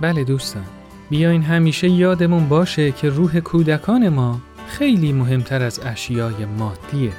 بله 0.00 0.24
دوستان. 0.24 0.64
بیاین 1.10 1.42
همیشه 1.42 1.88
یادمون 1.88 2.48
باشه 2.48 2.92
که 2.92 3.08
روح 3.08 3.40
کودکان 3.40 4.08
ما 4.08 4.40
خیلی 4.68 5.12
مهمتر 5.12 5.62
از 5.62 5.80
اشیای 5.84 6.44
مادیه. 6.58 7.12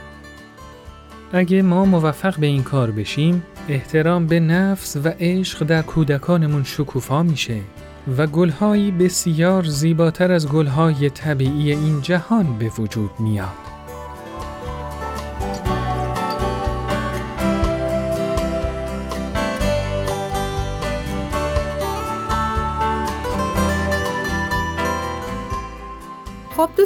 اگه 1.33 1.61
ما 1.61 1.85
موفق 1.85 2.39
به 2.39 2.47
این 2.47 2.63
کار 2.63 2.91
بشیم 2.91 3.43
احترام 3.69 4.27
به 4.27 4.39
نفس 4.39 4.97
و 5.03 5.13
عشق 5.19 5.63
در 5.63 5.81
کودکانمون 5.81 6.63
شکوفا 6.63 7.23
میشه 7.23 7.59
و 8.17 8.27
گلهایی 8.27 8.91
بسیار 8.91 9.63
زیباتر 9.63 10.31
از 10.31 10.47
گلهای 10.47 11.09
طبیعی 11.09 11.71
این 11.71 12.01
جهان 12.01 12.57
به 12.57 12.71
وجود 12.77 13.11
میاد. 13.19 13.66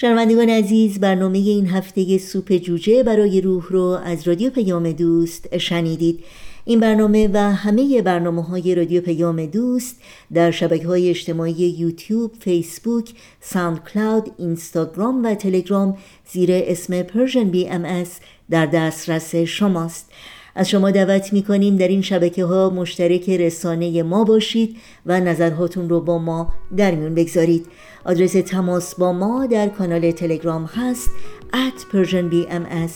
شنوندگان 0.00 0.48
عزیز 0.48 1.00
برنامه 1.00 1.38
این 1.38 1.66
هفته 1.66 2.18
سوپ 2.18 2.56
جوجه 2.56 3.02
برای 3.02 3.40
روح 3.40 3.64
رو 3.70 3.82
از 4.04 4.28
رادیو 4.28 4.50
پیام 4.50 4.92
دوست 4.92 5.58
شنیدید. 5.58 6.24
این 6.64 6.80
برنامه 6.80 7.28
و 7.32 7.38
همه 7.38 8.02
برنامه 8.02 8.42
های 8.42 8.74
رادیو 8.74 9.00
پیام 9.00 9.46
دوست 9.46 10.00
در 10.32 10.50
شبکه 10.50 10.86
های 10.86 11.10
اجتماعی 11.10 11.52
یوتیوب، 11.52 12.32
فیسبوک، 12.40 13.10
ساوند 13.40 13.84
کلاود، 13.84 14.30
اینستاگرام 14.38 15.24
و 15.24 15.34
تلگرام 15.34 15.96
زیر 16.32 16.50
اسم 16.52 17.02
بی 17.50 17.68
ام 17.68 18.04
در 18.50 18.66
دسترس 18.66 19.34
شماست. 19.34 20.10
از 20.54 20.68
شما 20.68 20.90
دعوت 20.90 21.32
می 21.32 21.42
کنیم 21.42 21.76
در 21.76 21.88
این 21.88 22.02
شبکه 22.02 22.44
ها 22.44 22.70
مشترک 22.70 23.30
رسانه 23.30 24.02
ما 24.02 24.24
باشید 24.24 24.76
و 25.06 25.20
نظرهاتون 25.20 25.88
رو 25.88 26.00
با 26.00 26.18
ما 26.18 26.52
در 26.76 26.94
میون 26.94 27.14
بگذارید. 27.14 27.66
آدرس 28.04 28.32
تماس 28.32 28.94
با 28.94 29.12
ما 29.12 29.46
در 29.46 29.68
کانال 29.68 30.10
تلگرام 30.10 30.64
هست 30.64 31.10
at 31.52 31.94
persianbms 31.94 32.92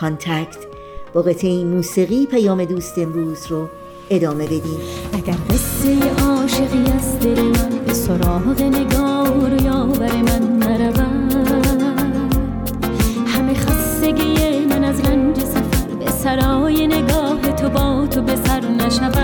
contact. 0.00 0.58
با 1.14 1.22
قطعه 1.22 1.64
موسیقی 1.64 2.26
پیام 2.26 2.64
دوست 2.64 2.98
امروز 2.98 3.46
رو 3.46 3.68
ادامه 4.10 4.44
بدیم. 4.44 4.78
اگر 5.12 5.36
قصه 5.50 6.22
عاشقی 6.24 6.84
از 6.96 7.20
دل 7.20 7.42
من 7.42 7.78
به 7.86 7.92
سراغ 7.92 8.62
نگار 8.62 9.62
یاور 9.62 10.22
من 10.22 10.58
سرای 16.28 16.86
نگاه 16.86 17.40
تو 17.40 17.68
با 17.68 18.06
تو 18.06 18.22
به 18.22 18.36
سر 18.36 18.60
نشود 18.60 19.18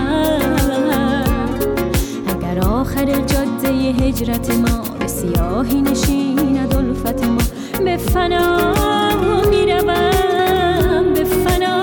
اگر 2.26 2.58
آخر 2.60 3.04
جاده 3.04 3.68
هجرت 3.68 4.50
ما 4.50 4.82
به 4.98 5.06
سیاهی 5.06 5.82
نشیند 5.82 6.74
الفت 6.76 7.24
ما 7.24 7.42
به 7.84 7.96
فنا 7.96 8.72
می‌روم 9.50 9.86
به 11.14 11.24
فنا. 11.24 11.82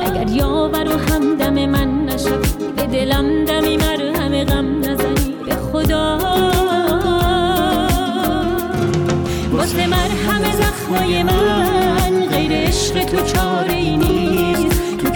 اگر 0.00 0.28
یاور 0.30 0.88
و 0.88 0.98
همدم 1.12 1.54
من 1.66 2.04
نشوی 2.04 2.48
به 2.76 2.86
دلم 2.86 3.44
دمی 3.44 3.76
مرهم 3.76 4.44
غم 4.44 4.78
نزنی 4.78 5.34
به 5.46 5.54
خدا. 5.54 6.18
واسه 9.52 9.86
مرهم 9.86 10.42
زخمای 10.52 11.22
من 11.22 12.26
غیر 12.30 12.52
عشق 12.52 13.04
تو 13.04 13.16
چاره 13.16 13.69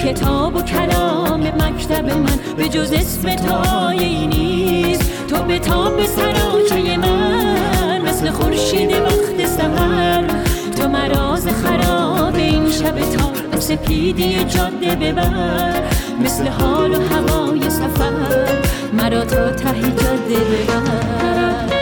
کتاب 0.04 0.56
و 0.56 0.62
کلام 0.62 1.40
مکتب 1.40 2.04
من 2.04 2.38
به 2.56 2.68
جز 2.68 2.92
اسم 2.92 3.34
تو 3.34 3.90
نیست. 4.26 5.26
تو 5.28 5.42
به 5.42 5.58
تاب 5.58 5.96
به 5.96 6.06
سراچه 6.06 6.96
من 6.96 8.00
مثل 8.00 8.30
خورشید 8.30 8.92
وقت 8.92 9.46
سهر 9.46 10.24
تو 10.78 10.88
مراز 10.88 11.48
خراب 11.48 12.34
این 12.34 12.70
شب 12.70 12.98
تا 12.98 13.60
سپیدی 13.60 14.44
جاده 14.44 14.96
ببر 14.96 15.82
مثل 16.24 16.48
حال 16.48 16.90
و 16.90 17.00
هوای 17.00 17.70
سفر. 17.70 18.58
مرا 18.92 19.24
تا 19.24 19.50
ته 19.50 19.80
جاده 19.80 20.40
ببر. 20.44 21.73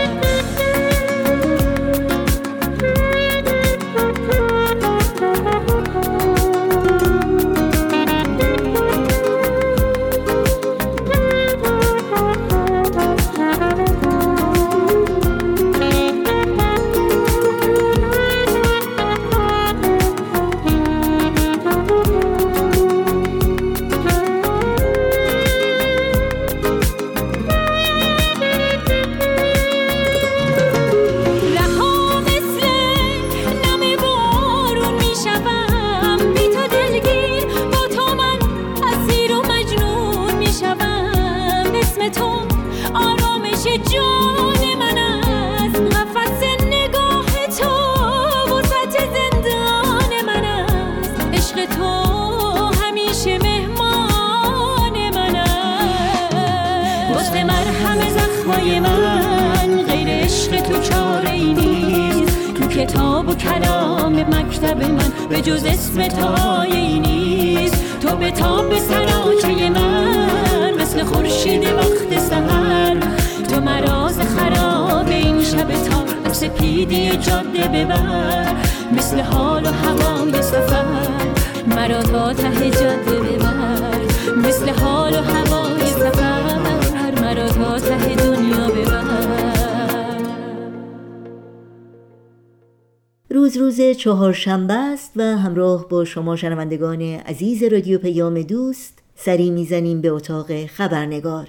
چهارشنبه 94.03 94.75
است 94.75 95.13
و 95.17 95.23
همراه 95.23 95.89
با 95.89 96.05
شما 96.05 96.37
شنوندگان 96.37 97.03
عزیز 97.03 97.63
رادیو 97.63 97.99
پیام 97.99 98.43
دوست 98.43 98.99
سری 99.15 99.51
می‌زنیم 99.51 100.01
به 100.01 100.09
اتاق 100.09 100.67
خبرنگار. 100.67 101.47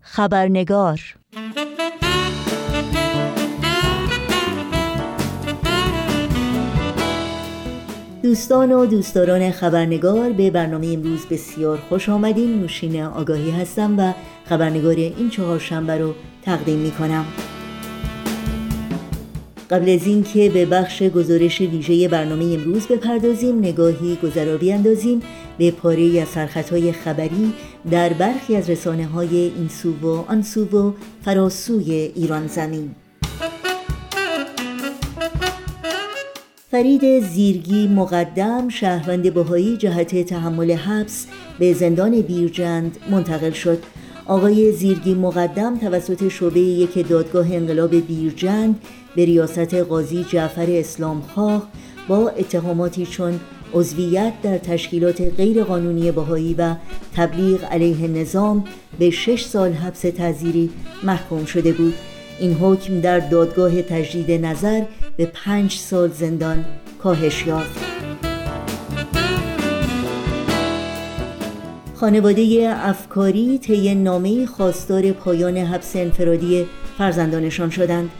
خبرنگار. 0.00 1.00
دوستان 8.22 8.72
و 8.72 8.86
دوستداران 8.86 9.50
خبرنگار 9.50 10.32
به 10.32 10.50
برنامه 10.50 10.86
امروز 10.86 11.26
بسیار 11.26 11.78
خوش 11.88 12.08
آمدین. 12.08 12.60
نوشین 12.60 13.02
آگاهی 13.02 13.50
هستم 13.50 13.98
و 13.98 14.12
خبرنگار 14.48 14.96
این 14.96 15.30
چهارشنبه 15.30 15.98
رو 15.98 16.14
تقدیم 16.42 16.78
می 16.78 16.90
کنم 16.90 17.24
قبل 19.72 19.90
از 19.90 20.06
اینکه 20.06 20.50
به 20.50 20.66
بخش 20.66 21.02
گزارش 21.02 21.60
ویژه 21.60 22.08
برنامه 22.08 22.44
امروز 22.44 22.86
بپردازیم 22.86 23.58
نگاهی 23.58 24.18
گذرابی 24.22 24.72
اندازیم 24.72 25.20
به 25.58 25.70
پاره 25.70 26.20
از 26.20 26.28
سرخطهای 26.28 26.92
خبری 26.92 27.52
در 27.90 28.12
برخی 28.12 28.56
از 28.56 28.70
رسانه 28.70 29.06
های 29.06 29.36
این 29.36 29.68
سو 29.68 29.92
و 30.02 30.24
آن 30.28 30.42
سو 30.42 30.64
و 30.64 30.92
فراسوی 31.24 31.92
ایران 31.92 32.46
زمین. 32.46 32.90
فرید 36.70 37.20
زیرگی 37.20 37.88
مقدم 37.88 38.68
شهروند 38.68 39.34
بهایی 39.34 39.76
جهت 39.76 40.26
تحمل 40.26 40.72
حبس 40.72 41.26
به 41.58 41.72
زندان 41.72 42.20
بیرجند 42.20 42.96
منتقل 43.10 43.50
شد. 43.50 43.78
آقای 44.26 44.72
زیرگی 44.72 45.14
مقدم 45.14 45.78
توسط 45.78 46.28
شعبه 46.28 46.60
یک 46.60 47.08
دادگاه 47.08 47.52
انقلاب 47.52 47.94
بیرجند 47.94 48.80
به 49.16 49.24
ریاست 49.24 49.74
قاضی 49.74 50.24
جعفر 50.24 50.66
اسلام 50.68 51.20
خواه 51.20 51.68
با 52.08 52.28
اتهاماتی 52.28 53.06
چون 53.06 53.40
عضویت 53.74 54.32
در 54.42 54.58
تشکیلات 54.58 55.20
غیرقانونی 55.36 56.12
بهایی 56.12 56.54
و 56.54 56.74
تبلیغ 57.16 57.64
علیه 57.64 58.08
نظام 58.08 58.64
به 58.98 59.10
شش 59.10 59.44
سال 59.44 59.72
حبس 59.72 60.00
تعزیری 60.00 60.70
محکوم 61.02 61.44
شده 61.44 61.72
بود. 61.72 61.94
این 62.40 62.54
حکم 62.54 63.00
در 63.00 63.18
دادگاه 63.18 63.82
تجدید 63.82 64.30
نظر 64.30 64.82
به 65.16 65.26
پنج 65.26 65.72
سال 65.72 66.10
زندان 66.10 66.64
کاهش 67.02 67.46
یافت. 67.46 67.80
خانواده 71.94 72.74
افکاری 72.76 73.58
طی 73.58 73.94
نامه 73.94 74.46
خواستار 74.46 75.12
پایان 75.12 75.56
حبس 75.56 75.96
انفرادی 75.96 76.66
فرزندانشان 76.98 77.70
شدند. 77.70 78.10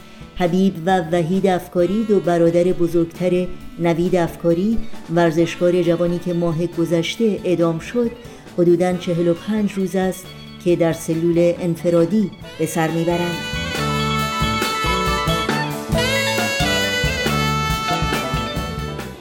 حبیب 0.43 0.75
و 0.87 1.01
وحید 1.13 1.47
افکاری 1.47 2.05
دو 2.05 2.21
برادر 2.21 2.65
بزرگتر 2.65 3.47
نوید 3.79 4.17
افکاری 4.17 4.79
ورزشکار 5.15 5.83
جوانی 5.83 6.19
که 6.19 6.35
ماه 6.35 6.67
گذشته 6.67 7.41
ادام 7.45 7.79
شد 7.79 8.11
حدوداً 8.59 8.97
45 8.97 9.73
روز 9.73 9.97
است 9.97 10.27
که 10.65 10.77
در 10.77 10.93
سلول 10.93 11.53
انفرادی 11.61 12.31
به 12.59 12.67
سر 12.67 12.89
می‌برند. 12.89 13.37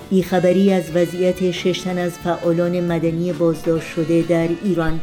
بیخبری 0.09 0.73
از 0.73 0.83
وضعیت 0.95 1.51
ششتن 1.51 1.97
از 1.97 2.11
فعالان 2.11 2.79
مدنی 2.79 3.33
بازداشت 3.33 3.87
شده 3.87 4.21
در 4.21 4.49
ایران 4.63 5.01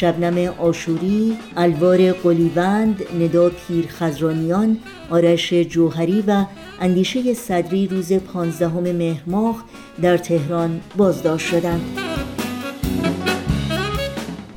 شبنم 0.00 0.54
آشوری، 0.58 1.36
الوار 1.56 2.12
قلیوند، 2.12 3.02
ندا 3.20 3.48
پیر 3.50 3.86
خزرانیان، 3.88 4.78
آرش 5.10 5.52
جوهری 5.54 6.24
و 6.26 6.44
اندیشه 6.80 7.34
صدری 7.34 7.86
روز 7.86 8.12
پانزدهم 8.12 8.82
مهر 8.82 9.22
ماه 9.26 9.64
در 10.02 10.16
تهران 10.16 10.80
بازداشت 10.96 11.46
شدند. 11.46 11.80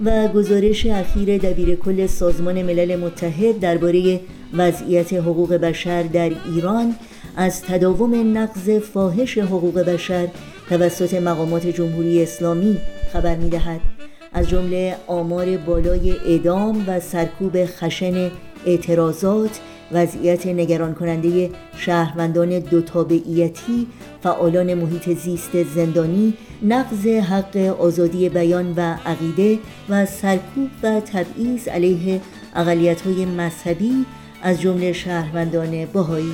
و 0.05 0.27
گزارش 0.27 0.85
اخیر 0.85 1.37
دبیر 1.37 1.75
کل 1.75 2.07
سازمان 2.07 2.61
ملل 2.61 2.95
متحد 2.95 3.59
درباره 3.59 4.19
وضعیت 4.53 5.13
حقوق 5.13 5.53
بشر 5.53 6.03
در 6.03 6.31
ایران 6.55 6.95
از 7.37 7.61
تداوم 7.61 8.37
نقض 8.37 8.69
فاحش 8.69 9.37
حقوق 9.37 9.79
بشر 9.79 10.27
توسط 10.69 11.13
مقامات 11.13 11.67
جمهوری 11.67 12.23
اسلامی 12.23 12.77
خبر 13.13 13.35
می‌دهد. 13.35 13.81
از 14.33 14.49
جمله 14.49 14.95
آمار 15.07 15.57
بالای 15.57 16.11
اعدام 16.11 16.83
و 16.87 16.99
سرکوب 16.99 17.65
خشن 17.65 18.31
اعتراضات 18.65 19.59
وضعیت 19.91 20.47
نگران 20.47 20.93
کننده 20.93 21.49
شهروندان 21.77 22.59
دو 22.59 22.81
تابعیتی 22.81 23.87
فعالان 24.23 24.73
محیط 24.73 25.09
زیست 25.09 25.63
زندانی 25.63 26.33
نقض 26.63 27.07
حق 27.07 27.57
آزادی 27.57 28.29
بیان 28.29 28.73
و 28.77 28.97
عقیده 29.05 29.59
و 29.89 30.05
سرکوب 30.05 30.69
و 30.83 30.99
تبعیض 30.99 31.67
علیه 31.67 32.21
اقلیت‌های 32.55 33.25
مذهبی 33.25 34.05
از 34.43 34.61
جمله 34.61 34.93
شهروندان 34.93 35.85
بهایی. 35.85 36.33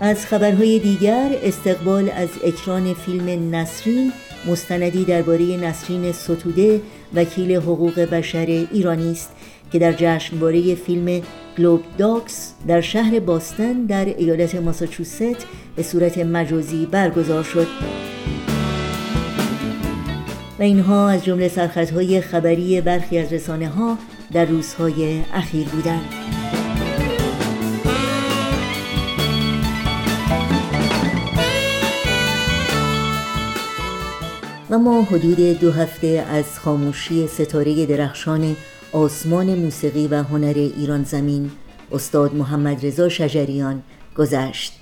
از 0.00 0.26
خبرهای 0.26 0.78
دیگر 0.78 1.30
استقبال 1.42 2.10
از 2.10 2.28
اکران 2.44 2.94
فیلم 2.94 3.54
نسرین 3.54 4.12
مستندی 4.46 5.04
درباره 5.04 5.56
نسرین 5.56 6.12
ستوده 6.12 6.80
وکیل 7.14 7.52
حقوق 7.56 8.00
بشر 8.00 8.46
ایرانی 8.72 9.12
است 9.12 9.30
که 9.72 9.78
در 9.78 9.92
جشنواره 9.92 10.74
فیلم 10.74 11.22
گلوب 11.58 11.80
داکس 11.98 12.52
در 12.66 12.80
شهر 12.80 13.20
باستن 13.20 13.72
در 13.72 14.04
ایالت 14.04 14.54
ماساچوست 14.54 15.46
به 15.76 15.82
صورت 15.82 16.18
مجازی 16.18 16.86
برگزار 16.86 17.42
شد 17.42 17.66
و 20.58 20.62
اینها 20.62 21.10
از 21.10 21.24
جمله 21.24 21.48
سرخطهای 21.48 22.20
خبری 22.20 22.80
برخی 22.80 23.18
از 23.18 23.32
رسانه 23.32 23.68
ها 23.68 23.98
در 24.32 24.44
روزهای 24.44 25.20
اخیر 25.32 25.68
بودند. 25.68 26.08
و 34.70 34.78
ما 34.78 35.02
حدود 35.02 35.60
دو 35.60 35.70
هفته 35.70 36.26
از 36.28 36.58
خاموشی 36.58 37.26
ستاره 37.26 37.86
درخشان 37.86 38.56
آسمان 38.92 39.54
موسیقی 39.54 40.06
و 40.06 40.22
هنر 40.22 40.54
ایران 40.56 41.04
زمین 41.04 41.50
استاد 41.92 42.34
محمد 42.34 42.86
رضا 42.86 43.08
شجریان 43.08 43.82
گذشت. 44.16 44.72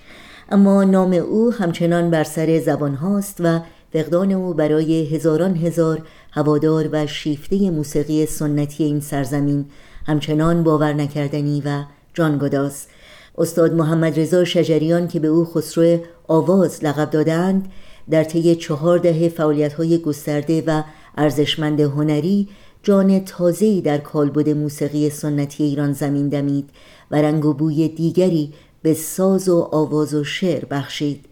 اما 0.51 0.85
نام 0.85 1.12
او 1.12 1.53
همچنان 1.53 2.11
بر 2.11 2.25
سر 2.25 2.59
زبان 2.59 2.95
هاست 2.95 3.37
و 3.40 3.61
فقدان 3.92 4.33
او 4.33 4.55
برای 4.55 5.14
هزاران 5.14 5.57
هزار 5.57 6.03
هوادار 6.33 6.88
و 6.92 7.07
شیفته 7.07 7.71
موسیقی 7.71 8.27
سنتی 8.27 8.85
این 8.85 9.01
سرزمین 9.01 9.66
همچنان 10.07 10.62
باور 10.62 10.92
نکردنی 10.92 11.62
و 11.64 11.83
جانگداز. 12.14 12.87
استاد 13.38 13.75
محمد 13.75 14.21
رضا 14.21 14.45
شجریان 14.45 15.09
که 15.09 15.21
به 15.21 15.29
او 15.29 15.45
خسرو 15.45 15.99
آواز 16.29 16.85
لقب 16.85 17.11
دادند 17.11 17.73
در 18.11 18.25
طی 18.25 18.55
چهار 18.55 18.99
دهه 18.99 19.29
فعالیت‌های 19.29 19.99
گسترده 19.99 20.62
و 20.67 20.83
ارزشمند 21.17 21.81
هنری 21.81 22.49
جان 22.83 23.25
تازه‌ای 23.25 23.81
در 23.81 23.99
کالبد 23.99 24.49
موسیقی 24.49 25.11
سنتی 25.11 25.65
ایران 25.65 25.93
زمین 25.93 26.29
دمید 26.29 26.71
و 27.11 27.17
رنگ 27.17 27.45
و 27.45 27.53
بوی 27.53 27.88
دیگری 27.88 28.53
به 28.83 28.95
ساز 28.95 29.49
و 29.49 29.69
آواز 29.73 30.15
و 30.15 30.25
شعر 30.25 30.65
بخشید. 30.65 31.25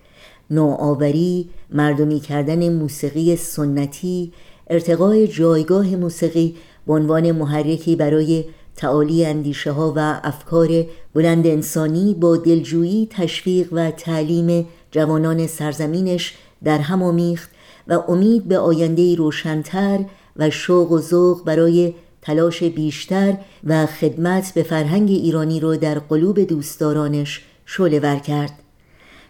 نوآوری 0.50 1.48
مردمی 1.70 2.20
کردن 2.20 2.72
موسیقی 2.72 3.36
سنتی 3.36 4.32
ارتقای 4.70 5.28
جایگاه 5.28 5.86
موسیقی 5.96 6.54
به 6.86 6.92
عنوان 6.92 7.32
محرکی 7.32 7.96
برای 7.96 8.44
تعالی 8.76 9.24
اندیشه 9.24 9.72
ها 9.72 9.92
و 9.96 10.20
افکار 10.24 10.68
بلند 11.14 11.46
انسانی 11.46 12.14
با 12.14 12.36
دلجویی 12.36 13.08
تشویق 13.10 13.68
و 13.72 13.90
تعلیم 13.90 14.66
جوانان 14.90 15.46
سرزمینش 15.46 16.34
در 16.64 16.78
هم 16.78 17.02
آمیخت 17.02 17.50
و 17.88 18.02
امید 18.08 18.48
به 18.48 18.58
آینده 18.58 19.14
روشنتر 19.14 19.98
و 20.36 20.50
شوق 20.50 20.92
و 20.92 20.98
ذوق 20.98 21.44
برای 21.44 21.94
تلاش 22.22 22.62
بیشتر 22.62 23.36
و 23.64 23.86
خدمت 23.86 24.52
به 24.54 24.62
فرهنگ 24.62 25.10
ایرانی 25.10 25.60
را 25.60 25.76
در 25.76 25.98
قلوب 25.98 26.40
دوستدارانش 26.40 27.44
شعله 27.66 28.00
ور 28.00 28.16
کرد. 28.16 28.52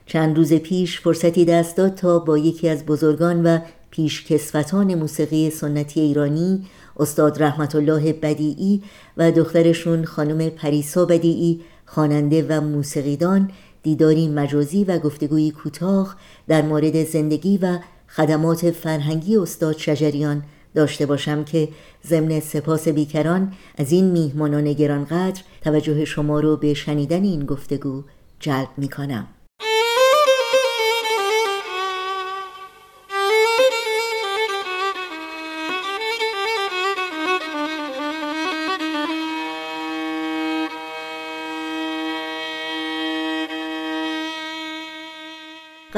چند 0.07 0.37
روز 0.37 0.53
پیش 0.53 1.01
فرصتی 1.01 1.45
دست 1.45 1.77
داد 1.77 1.95
تا 1.95 2.19
با 2.19 2.39
یکی 2.39 2.69
از 2.69 2.87
بزرگان 2.87 3.43
و 3.43 3.59
پیشکسوتان 3.91 4.95
موسیقی 4.95 5.51
سنتی 5.51 6.01
ایرانی 6.01 6.67
استاد 6.99 7.43
رحمت 7.43 7.75
الله 7.75 8.13
بدیعی 8.13 8.83
و 9.17 9.33
دخترشون 9.33 10.05
خانم 10.05 10.49
پریسا 10.49 11.05
بدیعی 11.05 11.61
خواننده 11.87 12.47
و 12.49 12.61
موسیقیدان 12.61 13.51
دیداری 13.83 14.29
مجازی 14.29 14.85
و 14.85 14.99
گفتگویی 14.99 15.51
کوتاه 15.51 16.17
در 16.49 16.63
مورد 16.63 17.05
زندگی 17.05 17.59
و 17.59 17.79
خدمات 18.09 18.71
فرهنگی 18.71 19.37
استاد 19.37 19.79
شجریان 19.79 20.43
داشته 20.75 21.07
باشم 21.07 21.45
که 21.45 21.69
ضمن 22.07 22.41
سپاس 22.41 22.89
بیکران 22.89 23.53
از 23.77 23.93
این 23.93 24.05
میهمانان 24.05 24.73
گرانقدر 24.73 25.43
توجه 25.61 26.05
شما 26.05 26.41
رو 26.41 26.57
به 26.57 26.75
شنیدن 26.75 27.23
این 27.23 27.45
گفتگو 27.45 28.05
جلب 28.41 28.69
می 28.77 28.89
کنم. 28.89 29.27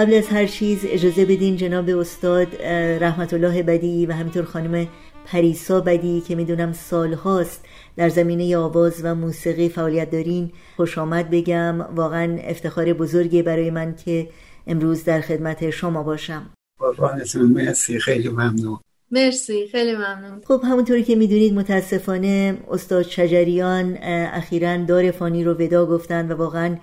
قبل 0.03 0.15
از 0.15 0.29
هر 0.29 0.47
چیز 0.47 0.81
اجازه 0.85 1.25
بدین 1.25 1.57
جناب 1.57 1.89
استاد 1.89 2.63
رحمت 3.01 3.35
الله 3.35 3.63
بدی 3.63 4.07
و 4.07 4.13
همینطور 4.13 4.45
خانم 4.45 4.89
پریسا 5.27 5.81
بدی 5.81 6.21
که 6.21 6.35
می‌دونم 6.35 6.73
سالهاست 6.73 7.65
در 7.97 8.09
زمینه 8.09 8.57
آواز 8.57 9.01
و 9.05 9.15
موسیقی 9.15 9.69
فعالیت 9.69 10.11
دارین 10.11 10.51
خوش 10.77 10.99
آمد 10.99 11.31
بگم. 11.31 11.81
واقعا 11.81 12.39
افتخار 12.43 12.93
بزرگی 12.93 13.43
برای 13.43 13.71
من 13.71 13.95
که 14.05 14.29
امروز 14.67 15.05
در 15.05 15.21
خدمت 15.21 15.71
شما 15.71 16.03
باشم. 16.03 16.51
قربانتون 16.79 17.43
مرسی 17.43 17.99
خیلی 17.99 18.29
ممنون. 18.29 18.79
مرسی 19.11 19.69
خیلی 19.73 19.95
ممنون. 19.95 20.41
خب 20.45 20.61
همونطوری 20.65 21.03
که 21.03 21.17
می‌دونید 21.17 21.55
متاسفانه 21.55 22.59
استاد 22.71 23.03
شجریان 23.03 23.99
اخیرا 24.33 24.77
دار 24.77 25.11
فانی 25.11 25.45
رو 25.45 25.53
ودا 25.53 25.87
گفتن 25.87 26.33
و 26.33 26.35
واقعا 26.35 26.77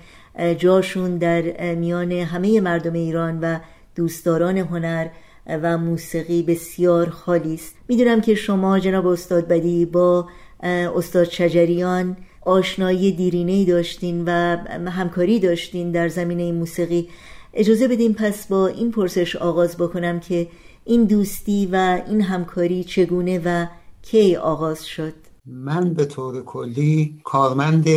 جاشون 0.57 1.17
در 1.17 1.75
میان 1.75 2.11
همه 2.11 2.61
مردم 2.61 2.93
ایران 2.93 3.39
و 3.39 3.59
دوستداران 3.95 4.57
هنر 4.57 5.07
و 5.47 5.77
موسیقی 5.77 6.43
بسیار 6.43 7.09
خالی 7.09 7.53
است. 7.53 7.75
می‌دونم 7.87 8.21
که 8.21 8.35
شما 8.35 8.79
جناب 8.79 9.07
استاد 9.07 9.47
بدی 9.47 9.85
با 9.85 10.27
استاد 10.63 11.29
شجریان 11.29 12.17
آشنایی 12.41 13.11
دیرینه 13.11 13.65
داشتین 13.65 14.23
و 14.25 14.57
همکاری 14.89 15.39
داشتین 15.39 15.91
در 15.91 16.07
زمینه 16.07 16.51
موسیقی. 16.51 17.09
اجازه 17.53 17.87
بدیم 17.87 18.13
پس 18.13 18.47
با 18.47 18.67
این 18.67 18.91
پرسش 18.91 19.35
آغاز 19.35 19.77
بکنم 19.77 20.19
که 20.19 20.47
این 20.85 21.05
دوستی 21.05 21.69
و 21.71 22.01
این 22.07 22.21
همکاری 22.21 22.83
چگونه 22.83 23.41
و 23.45 23.65
کی 24.01 24.35
آغاز 24.35 24.85
شد؟ 24.85 25.13
من 25.51 25.93
به 25.93 26.05
طور 26.05 26.41
کلی 26.43 27.21
کارمند 27.23 27.87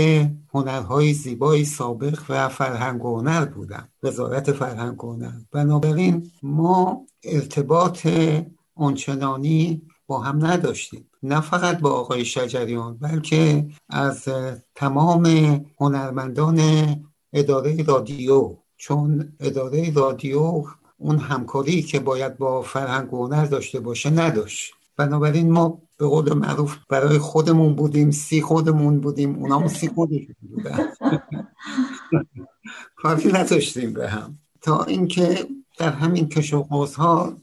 هنرهای 0.55 1.13
زیبای 1.13 1.65
سابق 1.65 2.19
و 2.29 2.49
فرهنگ 2.49 3.01
هنر 3.01 3.45
بودم 3.45 3.89
وزارت 4.03 4.53
فرهنگ 4.53 4.99
هنر 5.01 5.33
بنابراین 5.53 6.31
ما 6.43 7.07
ارتباط 7.25 8.07
آنچنانی 8.75 9.83
با 10.07 10.21
هم 10.21 10.47
نداشتیم. 10.47 11.09
نه 11.23 11.41
فقط 11.41 11.79
با 11.81 11.91
آقای 11.91 12.25
شجریان 12.25 12.97
بلکه 12.97 13.67
از 13.89 14.29
تمام 14.75 15.27
هنرمندان 15.81 16.61
اداره 17.33 17.83
رادیو 17.83 18.57
چون 18.77 19.33
اداره 19.41 19.93
رادیو 19.95 20.65
اون 20.99 21.19
همکاری 21.19 21.83
که 21.83 22.01
باید 22.01 22.39
با 22.39 22.63
فرهنگ 22.63 23.09
هنر 23.09 23.45
داشته 23.45 23.81
باشه 23.81 24.11
نداشت. 24.11 24.73
بنابراین 24.97 25.51
ما 25.51 25.83
به 25.97 26.07
قول 26.07 26.33
معروف 26.33 26.77
برای 26.89 27.19
خودمون 27.19 27.75
بودیم 27.75 28.11
سی 28.11 28.41
خودمون 28.41 29.01
بودیم 29.01 29.37
اونا 29.37 29.69
سی 29.69 29.89
خودشون 29.89 30.37
بودن. 30.41 30.93
کاری 33.03 33.33
نداشتیم 33.33 33.93
به 33.93 34.09
هم. 34.09 34.39
تا 34.61 34.85
اینکه 34.85 35.47
در 35.79 35.91
همین 35.91 36.29
کش 36.29 36.55
و 36.55 36.63
ها 36.97 37.37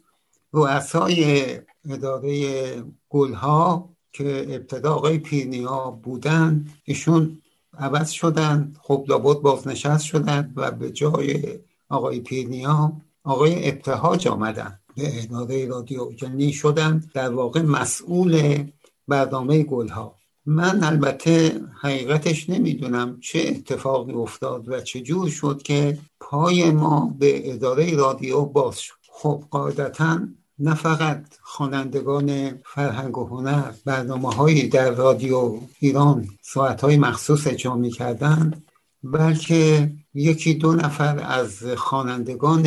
رؤسای 0.53 1.59
اداره 1.89 2.83
گلها 3.09 3.89
که 4.11 4.45
ابتدا 4.49 4.93
آقای 4.93 5.17
پیرنیا 5.17 5.91
بودن 6.03 6.65
ایشون 6.83 7.41
عوض 7.77 8.09
شدن 8.09 8.73
خب 8.81 9.05
لابد 9.07 9.41
بازنشست 9.41 10.05
شدن 10.05 10.53
و 10.55 10.71
به 10.71 10.91
جای 10.91 11.59
آقای 11.89 12.19
پیرنیا 12.19 12.93
آقای 13.23 13.69
ابتهاج 13.69 14.27
آمدن. 14.27 14.79
به 14.95 15.23
اداره 15.23 15.67
رادیو 15.67 16.09
یعنی 16.21 16.53
شدن. 16.53 17.03
در 17.13 17.29
واقع 17.29 17.61
مسئول 17.61 18.63
برنامه 19.07 19.63
گلها. 19.63 20.15
من 20.45 20.83
البته 20.83 21.61
حقیقتش 21.81 22.49
نمی‌دونم 22.49 23.19
چه 23.19 23.39
اتفاقی 23.39 24.13
افتاد 24.13 24.69
و 24.69 24.81
چه 24.81 25.01
جور 25.01 25.29
شد 25.29 25.61
که 25.61 25.97
پای 26.19 26.71
ما 26.71 27.15
به 27.19 27.53
اداره 27.53 27.95
رادیو 27.95 28.41
باز 28.41 28.79
شد. 28.79 28.93
خب 29.11 29.43
قاعدتا 29.51 30.19
نه 30.59 30.73
فقط 30.73 31.25
خوانندگان 31.41 32.51
فرهنگ 32.65 33.17
و 33.17 33.27
هنر 33.27 33.71
برنامه 33.85 34.33
هایی 34.35 34.67
در 34.67 34.91
رادیو 34.91 35.59
ایران 35.79 36.27
ساعت 36.41 36.81
های 36.81 36.97
مخصوص 36.97 37.47
اجرا 37.47 37.75
می 37.75 37.91
کردن 37.91 38.63
بلکه 39.03 39.91
یکی 40.13 40.53
دو 40.53 40.73
نفر 40.73 41.19
از 41.23 41.63
خوانندگان 41.77 42.65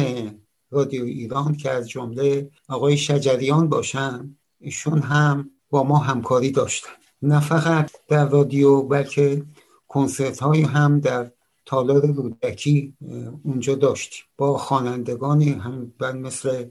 رادیو 0.73 1.05
ایران 1.05 1.57
که 1.57 1.71
از 1.71 1.89
جمله 1.89 2.51
آقای 2.69 2.97
شجریان 2.97 3.69
باشن 3.69 4.37
ایشون 4.61 4.99
هم 4.99 5.51
با 5.71 5.83
ما 5.83 5.99
همکاری 5.99 6.51
داشتن. 6.51 6.89
نه 7.23 7.41
فقط 7.41 7.91
در 8.09 8.29
رادیو 8.29 8.83
بلکه 8.83 9.43
کنسرت 9.89 10.39
های 10.41 10.63
هم 10.63 11.01
در 11.01 11.31
تالار 11.67 12.07
رودکی 12.07 12.95
اونجا 13.43 13.75
داشتیم. 13.75 14.25
با 14.37 14.59
خوانندگانی 14.59 15.51
هم 15.51 15.93
مثل 16.15 16.65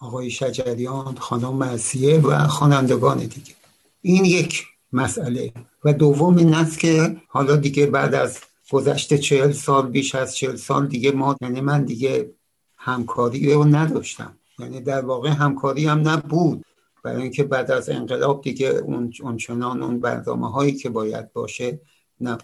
آقای 0.00 0.30
شجریان 0.30 1.16
خانم 1.16 1.54
مرسیه 1.54 2.20
و 2.20 2.48
خوانندگان 2.48 3.18
دیگه. 3.18 3.54
این 4.02 4.24
یک 4.24 4.66
مسئله. 4.92 5.52
و 5.84 5.92
دوم 5.92 6.36
این 6.36 6.54
است 6.54 6.78
که 6.78 7.16
حالا 7.28 7.56
دیگه 7.56 7.86
بعد 7.86 8.14
از 8.14 8.38
گذشته 8.70 9.18
چهل 9.18 9.52
سال 9.52 9.88
بیش 9.88 10.14
از 10.14 10.36
چهل 10.36 10.56
سال 10.56 10.86
دیگه 10.86 11.10
ما 11.12 11.36
یعنی 11.40 11.60
من 11.60 11.84
دیگه 11.84 12.30
همکاری 12.78 13.52
رو 13.52 13.64
نداشتم. 13.64 14.36
یعنی 14.58 14.80
در 14.80 15.00
واقع 15.00 15.28
همکاری 15.28 15.86
هم 15.86 16.08
نبود. 16.08 16.64
برای 17.02 17.22
اینکه 17.22 17.44
بعد 17.44 17.70
از 17.70 17.88
انقلاب 17.88 18.42
دیگه 18.42 18.68
اون 18.68 19.12
اونچنان 19.22 19.82
اون 19.82 20.00
برنامه 20.00 20.50
هایی 20.50 20.72
که 20.72 20.88
باید 20.88 21.32
باشه 21.32 21.80
نه 22.20 22.38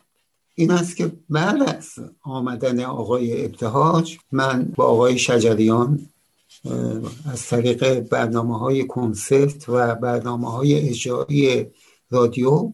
این 0.54 0.70
است 0.70 0.96
که 0.96 1.12
بعد 1.30 1.62
از 1.62 1.92
آمدن 2.22 2.80
آقای 2.80 3.44
ابتهاج 3.44 4.18
من 4.32 4.72
با 4.76 4.84
آقای 4.84 5.18
شجریان 5.18 6.08
از 7.32 7.46
طریق 7.46 8.00
برنامه 8.00 8.58
های 8.58 8.86
کنسرت 8.86 9.68
و 9.68 9.94
برنامه 9.94 10.50
های 10.50 10.88
اجرایی 10.88 11.66
رادیو 12.10 12.72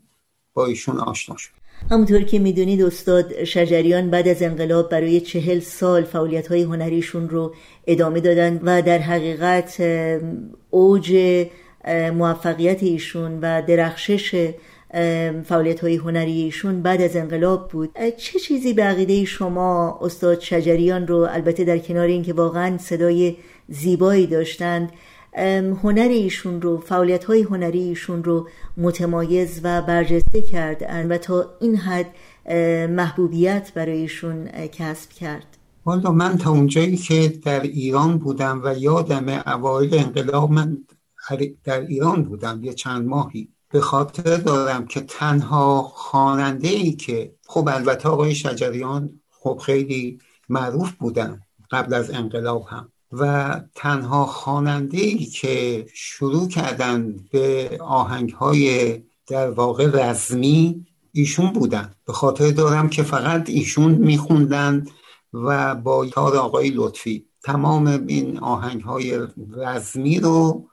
با 0.54 0.66
ایشون 0.66 0.98
آشنا 0.98 1.36
شد 1.36 1.59
همونطور 1.90 2.22
که 2.22 2.38
می‌دونید 2.38 2.82
استاد 2.82 3.44
شجریان 3.44 4.10
بعد 4.10 4.28
از 4.28 4.42
انقلاب 4.42 4.90
برای 4.90 5.20
چهل 5.20 5.60
سال 5.60 6.04
فعالیت 6.04 6.46
های 6.46 6.62
هنریشون 6.62 7.28
رو 7.28 7.54
ادامه 7.86 8.20
دادن 8.20 8.60
و 8.62 8.82
در 8.82 8.98
حقیقت 8.98 9.82
اوج 10.70 11.16
موفقیت 12.14 12.82
ایشون 12.82 13.38
و 13.40 13.62
درخشش 13.62 14.50
فعالیت 15.44 15.80
های 15.80 15.96
هنری 15.96 16.42
ایشون 16.42 16.82
بعد 16.82 17.02
از 17.02 17.16
انقلاب 17.16 17.68
بود. 17.68 17.90
چه 18.16 18.38
چیزی 18.38 18.72
به 18.72 18.82
عقیده 18.82 19.24
شما 19.24 19.98
استاد 20.02 20.40
شجریان 20.40 21.06
رو 21.06 21.16
البته 21.30 21.64
در 21.64 21.78
کنار 21.78 22.06
اینکه 22.06 22.32
واقعا 22.32 22.78
صدای 22.78 23.36
زیبایی 23.68 24.26
داشتند 24.26 24.92
هنر 25.82 26.08
ایشون 26.08 26.62
رو 26.62 26.78
فعالیت 26.78 27.24
های 27.24 27.42
هنری 27.42 27.80
ایشون 27.80 28.24
رو 28.24 28.48
متمایز 28.76 29.60
و 29.64 29.82
برجسته 29.82 30.42
کرد 30.42 31.06
و 31.10 31.18
تا 31.18 31.44
این 31.60 31.76
حد 31.76 32.06
محبوبیت 32.90 33.72
برای 33.74 33.98
ایشون 33.98 34.48
کسب 34.48 35.10
کرد. 35.10 35.56
والا 35.84 36.12
من 36.12 36.38
تا 36.38 36.50
اونجایی 36.50 36.96
که 36.96 37.28
در 37.28 37.60
ایران 37.60 38.18
بودم 38.18 38.60
و 38.64 38.74
یادم 38.78 39.42
اوایل 39.46 39.94
انقلاب 39.94 40.50
من 40.50 40.78
در 41.64 41.80
ایران 41.80 42.24
بودم 42.24 42.64
یه 42.64 42.72
چند 42.72 43.08
ماهی. 43.08 43.48
به 43.72 43.80
خاطر 43.80 44.36
دارم 44.36 44.86
که 44.86 45.00
تنها 45.00 45.82
خواننده 45.82 46.68
ای 46.68 46.92
که 46.92 47.34
خب 47.46 47.68
البته 47.68 48.08
آقای 48.08 48.34
شجریان 48.34 49.20
خب 49.30 49.60
خیلی 49.66 50.18
معروف 50.48 50.92
بودن 50.92 51.40
قبل 51.70 51.94
از 51.94 52.10
انقلاب 52.10 52.66
هم. 52.68 52.92
و 53.12 53.60
تنها 53.74 54.26
خواننده 54.26 54.98
ای 54.98 55.24
که 55.24 55.86
شروع 55.94 56.48
کردن 56.48 57.14
به 57.32 57.78
آهنگ 57.80 58.30
های 58.30 58.98
در 59.26 59.50
واقع 59.50 59.86
رزمی 59.92 60.86
ایشون 61.12 61.52
بودن. 61.52 61.94
به 62.06 62.12
خاطر 62.12 62.50
دارم 62.50 62.88
که 62.88 63.02
فقط 63.02 63.50
ایشون 63.50 63.92
میخوندن 63.92 64.86
و 65.32 65.74
با 65.74 66.06
تار 66.06 66.36
آقای 66.36 66.70
لطفی. 66.70 67.26
تمام 67.42 67.86
این 67.86 68.38
آهنگ 68.38 68.82
های 68.82 69.18
رزمی 69.56 70.20
رو 70.20 70.68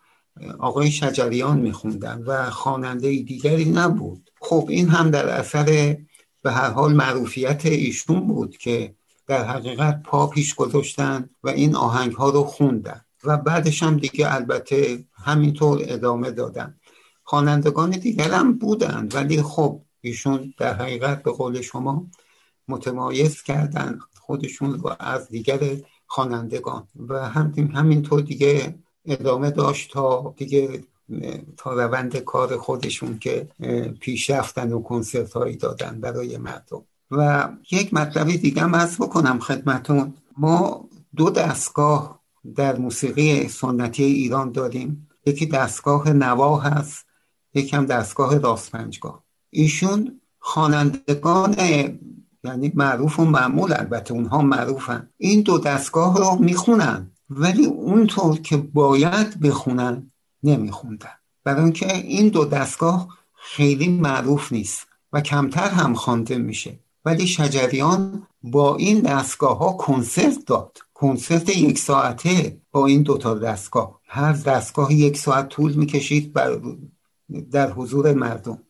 آقای 0.60 0.91
شجریان 0.91 1.60
میخوندن 1.60 2.23
و 2.28 2.50
خواننده 2.50 3.08
دیگری 3.08 3.65
نبود. 3.65 4.32
خب 4.41 4.67
این 4.69 4.89
هم 4.89 5.12
در 5.12 5.30
اثر 5.30 5.97
به 6.43 6.52
هر 6.52 6.69
حال 6.69 6.93
معروفیت 6.93 7.65
ایشون 7.65 8.28
بود 8.28 8.58
که 8.58 8.95
در 9.28 9.46
حقیقت 9.46 10.04
پا 10.04 10.28
پیش 10.28 10.56
گذاشتن 10.56 11.30
و 11.44 11.50
این 11.50 11.76
آهنگ 11.76 12.13
ها 12.13 12.30
رو 12.30 12.44
خوندن 12.44 13.02
و 13.24 13.38
بعدش 13.38 13.84
هم 13.84 13.98
دیگه 13.98 14.34
البته 14.36 15.04
همینطور 15.13 15.80
ادامه 15.82 16.32
دادن. 16.32 16.76
خوانندگان 17.24 17.90
دیگر 17.90 18.32
هم 18.32 18.58
بودن 18.58 19.08
ولی 19.13 19.42
خب 19.42 19.82
ایشون 20.02 20.54
در 20.58 20.74
حقیقت 20.74 21.24
به 21.24 21.32
قول 21.32 21.62
شما 21.62 22.08
متمایز 22.68 23.42
کردن 23.42 24.00
خودشون 24.20 24.74
رو 24.74 24.96
از 25.00 25.30
دیگر 25.30 25.60
خوانندگان 26.06 26.88
و 27.08 27.30
هم 27.30 27.54
همینطور 27.74 28.22
دیگه 28.22 28.76
ادامه 29.06 29.52
داشت 29.52 29.92
تا 29.92 30.34
دیگه 30.38 30.84
تا 31.58 31.74
روند 31.74 32.18
کار 32.18 32.58
خودشون 32.58 33.20
که 33.20 33.48
پیش 34.00 34.30
رفتن 34.30 34.74
و 34.74 34.82
کنسرت 34.82 35.34
هایی 35.34 35.56
دادن 35.56 36.02
برای 36.02 36.38
مردم. 36.38 36.84
و 37.12 37.50
یک 37.72 37.93
مطلب 37.93 38.28
دیگه 38.28 38.62
هم 38.62 38.74
از 38.74 38.98
بکنم 38.98 39.39
خدمتون. 39.39 40.13
ما 40.38 40.89
دو 41.15 41.30
دستگاه 41.30 42.24
در 42.56 42.78
موسیقی 42.78 43.48
سنتی 43.48 44.04
ایران 44.04 44.52
داریم. 44.52 45.10
یکی 45.26 45.46
دستگاه 45.46 46.13
نوا 46.13 46.60
هست 46.60 47.06
یکی 47.54 47.78
دستگاه 47.78 48.38
راست 48.38 48.72
پنجگاه 48.72 49.24
ایشون 49.50 50.22
خوانندگان 50.39 51.56
یعنی 52.43 52.72
معروف 52.76 53.20
و 53.20 53.26
معمول 53.26 53.74
البته 53.74 54.13
اونها 54.13 54.41
معروفن. 54.41 55.10
این 55.17 55.41
دو 55.41 55.58
دستگاه 55.60 56.17
رو 56.17 56.36
می‌خونن 56.43 57.12
ولی 57.30 57.65
اونطور 57.65 58.39
که 58.39 58.58
باید 58.58 59.39
بخونن 59.39 60.12
نمیخوندن. 60.43 61.10
برای 61.43 61.63
اینکه 61.63 61.98
این 61.98 62.30
دو 62.30 62.46
دستگاه 62.46 63.17
خیلی 63.34 63.88
معروف 63.88 64.52
نیست 64.52 64.88
و 65.13 65.22
کمتر 65.22 65.70
هم 65.70 65.93
خوانده 65.93 66.38
میشه. 66.38 66.80
ولی 67.08 67.28
شجریان 67.28 68.28
با 68.43 68.76
این 68.76 69.00
دستگاه 69.00 69.58
ها 69.58 69.74
کنسرت 69.74 70.46
داد. 70.46 70.78
کنسرت 70.93 71.58
یک 71.58 71.80
ساعته 71.80 72.62
با 72.72 72.86
این 72.86 73.02
دوتا 73.02 73.34
دستگاه. 73.34 74.00
هر 74.08 74.34
دستگاه 74.34 74.93
یک 74.93 75.17
ساعت 75.17 75.50
طول 75.50 75.74
می‌کشید 75.74 76.34
در 77.52 77.72
حضور 77.72 78.13
مردم. 78.13 78.63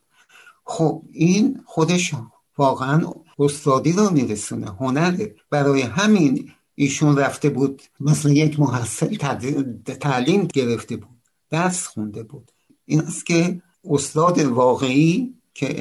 خب 0.63 1.04
این 1.12 1.63
خودش 1.65 2.12
واقعا 2.58 3.12
استادی 3.39 3.91
رو 3.91 4.10
میرسونه 4.10 4.67
هنره. 4.67 5.36
برای 5.50 5.82
همین 5.82 6.52
ایشون 6.76 7.17
رفته 7.17 7.50
بود 7.50 7.82
مثل 8.00 8.32
یک 8.32 8.60
محصل 8.60 9.15
تعلیم 10.00 10.47
گرفته 10.54 10.95
بود 10.95 11.21
درس 11.50 11.88
خونده 11.88 12.23
بود. 12.23 12.52
این 12.86 13.02
است 13.02 13.26
که 13.26 13.62
استاد 13.89 14.39
واقعی 14.39 15.37
که 15.58 15.76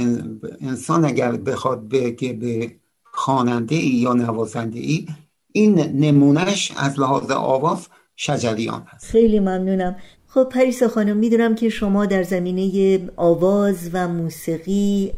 انسان 0.61 1.05
اگر 1.05 1.33
بخواد 1.33 1.89
بگه 1.89 2.33
به 2.33 2.73
خواننده 3.13 3.75
ای 3.75 3.89
یا 3.89 4.13
نوازنده 4.13 4.79
ای 4.79 5.07
این 5.53 5.79
نمونهش 5.79 6.73
از 6.77 7.01
لحاظ 7.01 7.31
آواز 7.31 7.89
شجریان 8.17 8.87
هست. 8.89 9.07
خیلی 9.07 9.41
ممنونم. 9.41 9.97
خب 10.27 10.45
پریسا 10.45 10.89
خانم 10.89 11.17
می‌دونم 11.17 11.55
که 11.55 11.69
شما 11.69 12.07
در 12.07 12.23
زمینه 12.23 13.01
آواز 13.17 13.91
و 13.93 14.09
موسیقی 14.09 15.13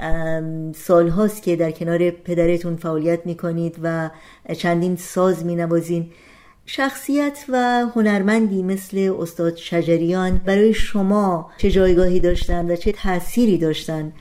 سالهاست 0.76 1.42
که 1.42 1.56
در 1.56 1.70
کنار 1.70 2.10
پدرتون 2.10 2.76
فعالیت 2.76 3.26
می‌کنید 3.26 3.76
و 3.82 4.10
چندین 4.56 4.96
ساز 4.96 5.44
مینوازین. 5.44 6.10
شخصیت 6.66 7.44
و 7.48 7.86
هنرمندی 7.94 8.62
مثل 8.62 9.14
استاد 9.20 9.56
شجریان 9.56 10.40
برای 10.46 10.74
شما 10.74 11.50
چه 11.58 11.70
جایگاهی 11.70 12.20
داشتن 12.20 12.70
و 12.70 12.76
چه 12.76 12.92
تأثیری 12.92 13.58
داشتن؟ 13.58 14.12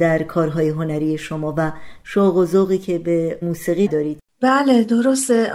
در 0.00 0.22
کارهای 0.22 0.68
هنری 0.68 1.18
شما 1.18 1.54
و 1.56 1.72
شوق 2.04 2.36
و 2.36 2.44
ذوقی 2.46 2.78
که 2.78 2.98
به 2.98 3.38
موسیقی 3.42 3.88
دارید. 3.88 4.18
بله 4.40 4.84
درسته 4.84 5.52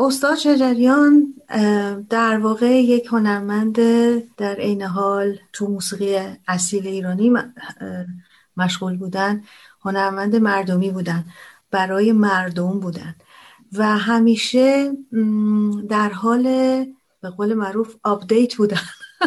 استاد 0.00 0.34
شجریان 0.36 1.34
در 2.10 2.38
واقع 2.38 2.66
یک 2.66 3.06
هنرمند 3.06 3.76
در 4.36 4.54
عین 4.54 4.82
حال 4.82 5.38
تو 5.52 5.66
موسیقی 5.66 6.18
اصیل 6.48 6.86
ایرانی 6.86 7.32
مشغول 8.56 8.96
بودن. 8.96 9.42
هنرمند 9.84 10.36
مردمی 10.36 10.90
بودن 10.90 11.24
برای 11.70 12.12
مردم 12.12 12.80
بودن. 12.80 13.14
و 13.72 13.98
همیشه 13.98 14.92
در 15.88 16.08
حال 16.08 16.42
به 17.20 17.30
قول 17.30 17.54
معروف 17.54 17.94
آپدیت 18.02 18.54
بودن. 18.54 18.80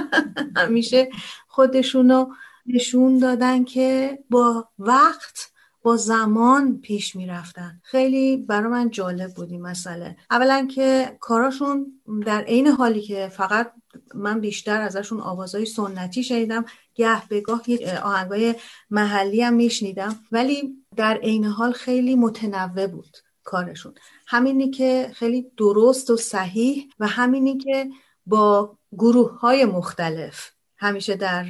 همیشه 0.58 1.10
خودشونو 1.48 2.28
نشون 2.68 3.20
دادن 3.20 3.64
که 3.64 4.20
با 4.30 4.70
وقت 4.80 5.52
با 5.88 5.98
زمان 5.98 6.80
پیش 6.82 7.16
می‌رفتن 7.16 7.82
خیلی 7.84 8.38
برای 8.38 8.72
من 8.72 8.90
جالب 8.90 9.34
بود 9.34 9.52
این 9.52 9.62
مسئله. 9.62 10.18
اولا 10.32 10.68
که 10.76 11.18
کاراشون 11.20 12.02
در 12.26 12.42
عین 12.42 12.68
حالی 12.68 13.02
که 13.02 13.28
فقط 13.28 13.72
من 14.16 14.40
بیشتر 14.40 14.82
ازشون 14.82 15.22
آوازهای 15.22 15.66
سنتی 15.66 16.24
شنیدم 16.24 16.66
گه 16.96 17.28
به 17.28 17.42
گاه 17.42 17.62
آهنگای 18.04 18.56
محلی 18.90 19.42
هم 19.42 19.54
میشنیدم. 19.54 20.20
ولی 20.32 20.76
در 20.96 21.18
عین 21.18 21.46
حال 21.46 21.72
خیلی 21.72 22.16
متنوع 22.16 22.88
بود 22.88 23.18
کارشون. 23.44 23.94
همینی 24.28 24.70
که 24.70 25.12
خیلی 25.14 25.52
درست 25.58 26.10
و 26.10 26.18
صحیح 26.18 26.90
و 27.00 27.08
همینی 27.08 27.58
که 27.58 27.90
با 28.26 28.78
گروه 28.98 29.40
های 29.40 29.66
مختلف 29.66 30.57
همیشه 30.78 31.16
در 31.16 31.46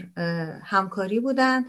همکاری 0.63 1.19
بودن 1.19 1.65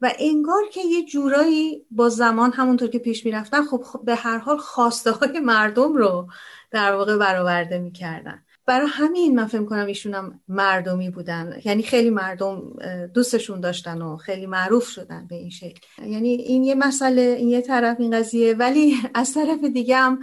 و 0.00 0.12
انگار 0.18 0.62
که 0.72 0.80
یه 0.80 1.04
جورایی 1.04 1.86
با 1.90 2.08
زمان 2.08 2.52
همونطور 2.52 2.88
که 2.88 2.98
پیش 2.98 3.26
می‌رفتن 3.26 3.64
خب, 3.64 4.00
به 4.04 4.14
هر 4.14 4.38
حال 4.38 4.56
خواسته 4.58 5.10
های 5.10 5.40
مردم 5.40 5.94
رو 5.94 6.28
در 6.70 6.92
واقع 6.94 7.16
برآورده 7.16 7.78
می‌کردن. 7.78 8.42
برای 8.66 8.86
همین 8.90 9.34
من 9.34 9.46
فکر 9.46 9.64
کنم 9.64 9.92
هم 10.14 10.40
مردمی 10.48 11.10
بودن. 11.10 11.60
یعنی 11.64 11.82
خیلی 11.82 12.10
مردم 12.10 12.72
دوستشون 13.14 13.60
داشتن 13.60 14.02
و 14.02 14.16
خیلی 14.16 14.46
معروف 14.46 14.88
شدن 14.88 15.26
به 15.26 15.34
این 15.34 15.50
شکل. 15.50 15.80
یعنی 16.06 16.28
این 16.28 16.64
یه 16.64 16.74
مسئله 16.74 17.20
این 17.20 17.48
یه 17.48 17.60
طرف 17.60 18.00
این 18.00 18.18
قضیه 18.18 18.54
ولی 18.54 18.96
از 19.14 19.34
طرف 19.34 19.64
دیگه 19.64 19.96
هم 19.96 20.20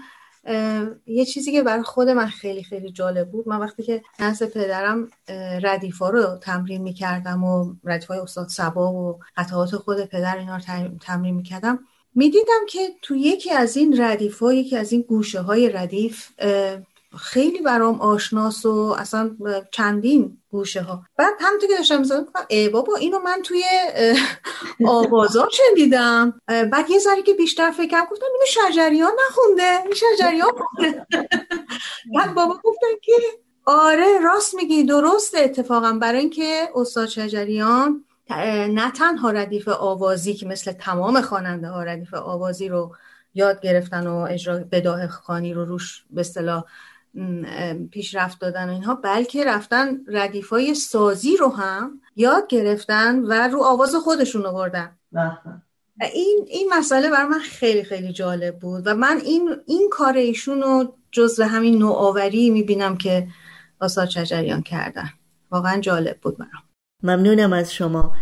یه 1.06 1.26
چیزی 1.26 1.52
که 1.52 1.64
برای 1.64 1.84
خود 1.84 2.10
من 2.10 2.28
خیلی 2.28 2.64
خیلی 2.64 2.92
جالب 2.92 3.32
بود. 3.32 3.48
من 3.48 3.60
وقتی 3.60 3.84
که 3.84 4.02
نزد 4.20 4.46
پدرم 4.46 5.10
ردیفا 5.64 6.10
رو 6.10 6.38
تمرین 6.42 6.82
می‌کردم 6.82 7.44
و 7.44 7.74
ردیفای 7.84 8.20
استاد 8.20 8.48
سبا 8.48 8.94
و 8.94 9.20
قطعات 9.38 9.76
خود 9.76 10.06
پدر 10.06 10.38
اینا 10.38 10.58
رو 10.58 10.88
تمرین 11.02 11.36
می‌کردم 11.36 11.80
می‌دیدم 12.16 12.66
که 12.70 12.90
تو 13.02 13.16
یکی 13.16 13.52
از 13.52 13.78
این 13.78 14.02
ردیف 14.02 14.42
یکی 14.42 14.78
از 14.78 14.92
این 14.92 15.02
گوشه 15.02 15.42
های 15.42 15.70
ردیف 15.70 16.28
خیلی 17.20 17.62
برام 17.62 18.02
آشناس 18.02 18.66
و 18.66 18.96
اصلا 19.00 19.36
چندین 19.72 20.38
گوشه 20.52 20.82
ها 20.82 21.04
بعد 21.18 21.34
همونطور 21.40 21.70
که 21.70 21.78
داشتم 21.78 22.00
می‌زدم 22.00 22.26
ای 22.48 22.70
بابا 22.70 22.96
اینو 22.96 23.20
من 23.20 23.42
توی 23.44 23.64
آوازا 24.86 25.50
شنیدم. 25.52 26.42
بعد 26.48 26.90
یه 26.90 27.00
ذره 27.00 27.22
که 27.22 27.34
بیشتر 27.34 27.72
فکرم 27.72 28.06
گفتم 28.12 28.26
اینو 28.34 28.72
شجریان 28.72 29.12
نخونده. 29.28 29.84
این 29.84 29.94
شجریان 29.94 30.52
خونده. 30.52 31.08
بعد 32.16 32.34
بابا 32.34 32.60
گفتن 32.64 32.88
که 33.02 33.14
آره 33.66 34.20
راست 34.24 34.56
میگی 34.56 34.84
درست 34.84 35.36
اتفاقا 35.38 35.94
برای 36.02 36.20
اینکه 36.20 36.70
استاد 36.76 37.08
شجریان 37.08 38.06
نه 38.70 38.92
تنها 38.92 39.32
ردیف 39.32 39.68
آوازی 39.68 40.34
که 40.34 40.46
مثل 40.46 40.72
تمام 40.72 41.22
خواننده 41.22 41.68
ها 41.68 41.84
ردیف 41.84 42.14
آوازی 42.14 42.70
رو 42.70 42.96
یاد 43.34 43.62
گرفتن 43.62 44.08
و 44.08 44.16
اجرا 44.16 44.60
بداه 44.72 45.08
خانی 45.08 45.54
رو 45.54 45.66
روش 45.66 46.06
به 46.10 46.22
اصطلاح 46.22 46.64
پیشرفت 47.92 48.42
دادن 48.42 48.70
و 48.70 48.72
اینها 48.72 48.96
بلکه 48.96 49.46
رفتن 49.46 49.98
ردیف 50.08 50.50
های 50.50 50.76
سازی 50.76 51.38
رو 51.38 51.50
هم 51.50 52.02
یاد 52.16 52.48
گرفتن 52.48 53.20
و 53.20 53.34
رو 53.34 53.64
آواز 53.64 53.96
خودشون 53.96 54.46
آوردن 54.46 54.98
این 56.14 56.46
این 56.48 56.70
مسئله 56.74 57.10
بر 57.10 57.26
من 57.26 57.40
خیلی 57.40 57.84
خیلی 57.84 58.14
جالب 58.14 58.60
بود 58.60 58.88
و 58.88 58.96
من 58.96 59.22
این 59.26 59.56
این 59.66 59.90
کار 59.92 60.14
ایشون 60.14 60.62
رو 60.62 60.94
جزو 61.12 61.44
همین 61.44 61.78
نوآوری 61.78 62.50
می‌بینم 62.50 62.98
که 62.98 63.28
آساد 63.80 64.10
شجریان 64.10 64.62
کردن. 64.62 65.10
واقعا 65.52 65.80
جالب 65.80 66.18
بود 66.22 66.38
برام. 66.38 66.64
ممنونم 67.04 67.54
از 67.54 67.74
شما. 67.74 68.16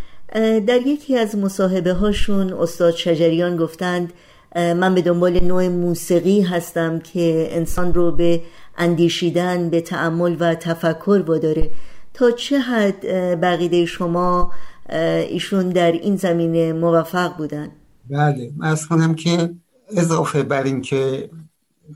در 0.68 0.82
یکی 0.86 1.18
از 1.18 1.38
مصاحبه 1.38 1.94
هاشون 1.94 2.54
استاد 2.54 2.94
شجریان 2.96 3.58
گفتند 3.58 4.14
من 4.56 4.96
به 4.96 5.02
دنبال 5.02 5.44
نوع 5.44 5.68
موسیقی 5.68 6.42
هستم 6.42 7.00
که 7.00 7.48
انسان 7.52 7.94
رو 7.94 8.12
به 8.12 8.42
اندیشیدن 8.78 9.70
به 9.70 9.82
تعمل 9.82 10.36
و 10.40 10.56
تفکر 10.56 11.24
واداره. 11.28 11.72
تا 12.14 12.32
چه 12.32 12.60
حد 12.60 13.06
بقیده 13.42 13.86
شما 13.86 14.52
ایشون 15.30 15.70
در 15.70 15.92
این 15.92 16.16
زمینه 16.16 16.74
موفق 16.74 17.38
بودن؟ 17.38 17.70
بله 18.10 18.52
از 18.62 18.88
کنم 18.88 19.16
که 19.16 19.50
اضافه 19.98 20.44
بر 20.44 20.64
این 20.64 20.82
که 20.82 21.30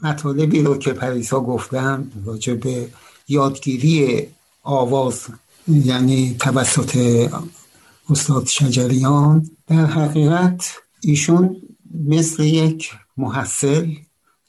مطالبی 0.03 0.61
رو 0.61 0.77
که 0.77 0.93
پریسا 0.93 1.39
گفتم 1.39 2.11
راجع 2.25 2.53
به 2.53 2.87
یادگیری 3.27 4.27
آواز 4.63 5.27
یعنی 5.67 6.35
توسط 6.39 6.97
استاد 8.09 8.47
شجریان 8.47 9.49
در 9.67 9.85
حقیقت 9.85 10.73
ایشون 11.01 11.55
مثل 11.93 12.43
یک 12.43 12.91
محصل 13.17 13.91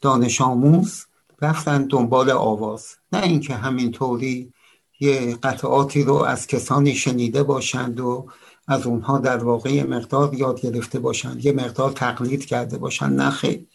دانش 0.01 0.41
آموز 0.41 1.05
رفتن 1.41 1.83
دنبال 1.83 2.29
آواز. 2.31 2.87
نه 3.13 3.23
اینکه 3.23 3.53
همینطوری 3.53 4.53
یه 4.99 5.35
قطعاتی 5.43 6.03
رو 6.03 6.13
از 6.13 6.47
کسانی 6.47 6.95
شنیده 6.95 7.43
باشند 7.43 7.99
و 7.99 8.27
از 8.67 8.87
اونها 8.87 9.17
در 9.17 9.43
واقع 9.43 9.83
مقدار 9.83 10.33
یاد 10.33 10.61
گرفته 10.61 10.99
باشند 10.99 11.45
یه 11.45 11.51
مقدار 11.51 11.91
تقلید 11.91 12.45
کرده 12.45 12.77
باشند. 12.77 13.21
نه 13.21 13.29
خیلی 13.29 13.67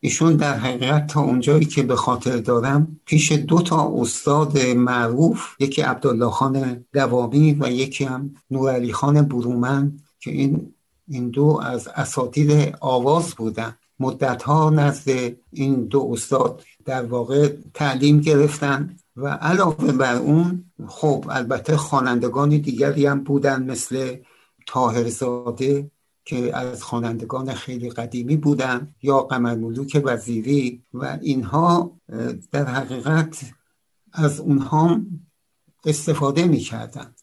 ایشون 0.00 0.36
در 0.36 0.58
حقیقت 0.58 1.06
تا 1.06 1.20
اونجایی 1.20 1.64
که 1.64 1.82
به 1.82 1.96
خاطر 1.96 2.36
دارم 2.36 3.00
پیش 3.04 3.32
دو 3.32 3.62
تا 3.62 3.92
استاد 3.96 4.58
معروف 4.58 5.54
یکی 5.58 5.82
عبدالله 5.82 6.30
خان 6.30 6.84
دوامی 6.92 7.56
و 7.60 7.70
یکی 7.70 8.04
هم 8.04 8.34
نورعلی 8.50 8.92
خان 8.92 9.22
برومن 9.22 9.92
که 10.20 10.30
این 10.30 10.74
این 11.08 11.30
دو 11.30 11.60
از 11.64 11.88
اساتید 11.88 12.76
آواز 12.80 13.34
بودن. 13.34 13.76
مدت 14.00 14.42
ها 14.42 14.70
نزد 14.70 15.32
این 15.52 15.84
دو 15.84 16.08
استاد 16.12 16.62
در 16.84 17.04
واقع 17.04 17.52
تعلیم 17.74 18.20
گرفتن 18.20 18.96
و 19.16 19.28
علاوه 19.28 19.92
بر 19.92 20.14
اون 20.14 20.64
خب 20.86 21.24
البته 21.30 21.76
خوانندگان 21.76 22.48
دیگری 22.48 23.06
هم 23.06 23.24
بودن 23.24 23.62
مثل 23.62 24.16
تاهرزاده 24.66 25.90
که 26.24 26.56
از 26.56 26.82
خوانندگان 26.82 27.54
خیلی 27.54 27.90
قدیمی 27.90 28.36
بودن 28.36 28.94
یا 29.02 29.18
قمرملوک 29.18 30.02
وزیری 30.04 30.82
و 30.94 31.18
اینها 31.22 31.92
در 32.52 32.64
حقیقت 32.64 33.44
از 34.12 34.40
اونها 34.40 35.00
استفاده 35.84 36.44
می‌کردن. 36.44 37.14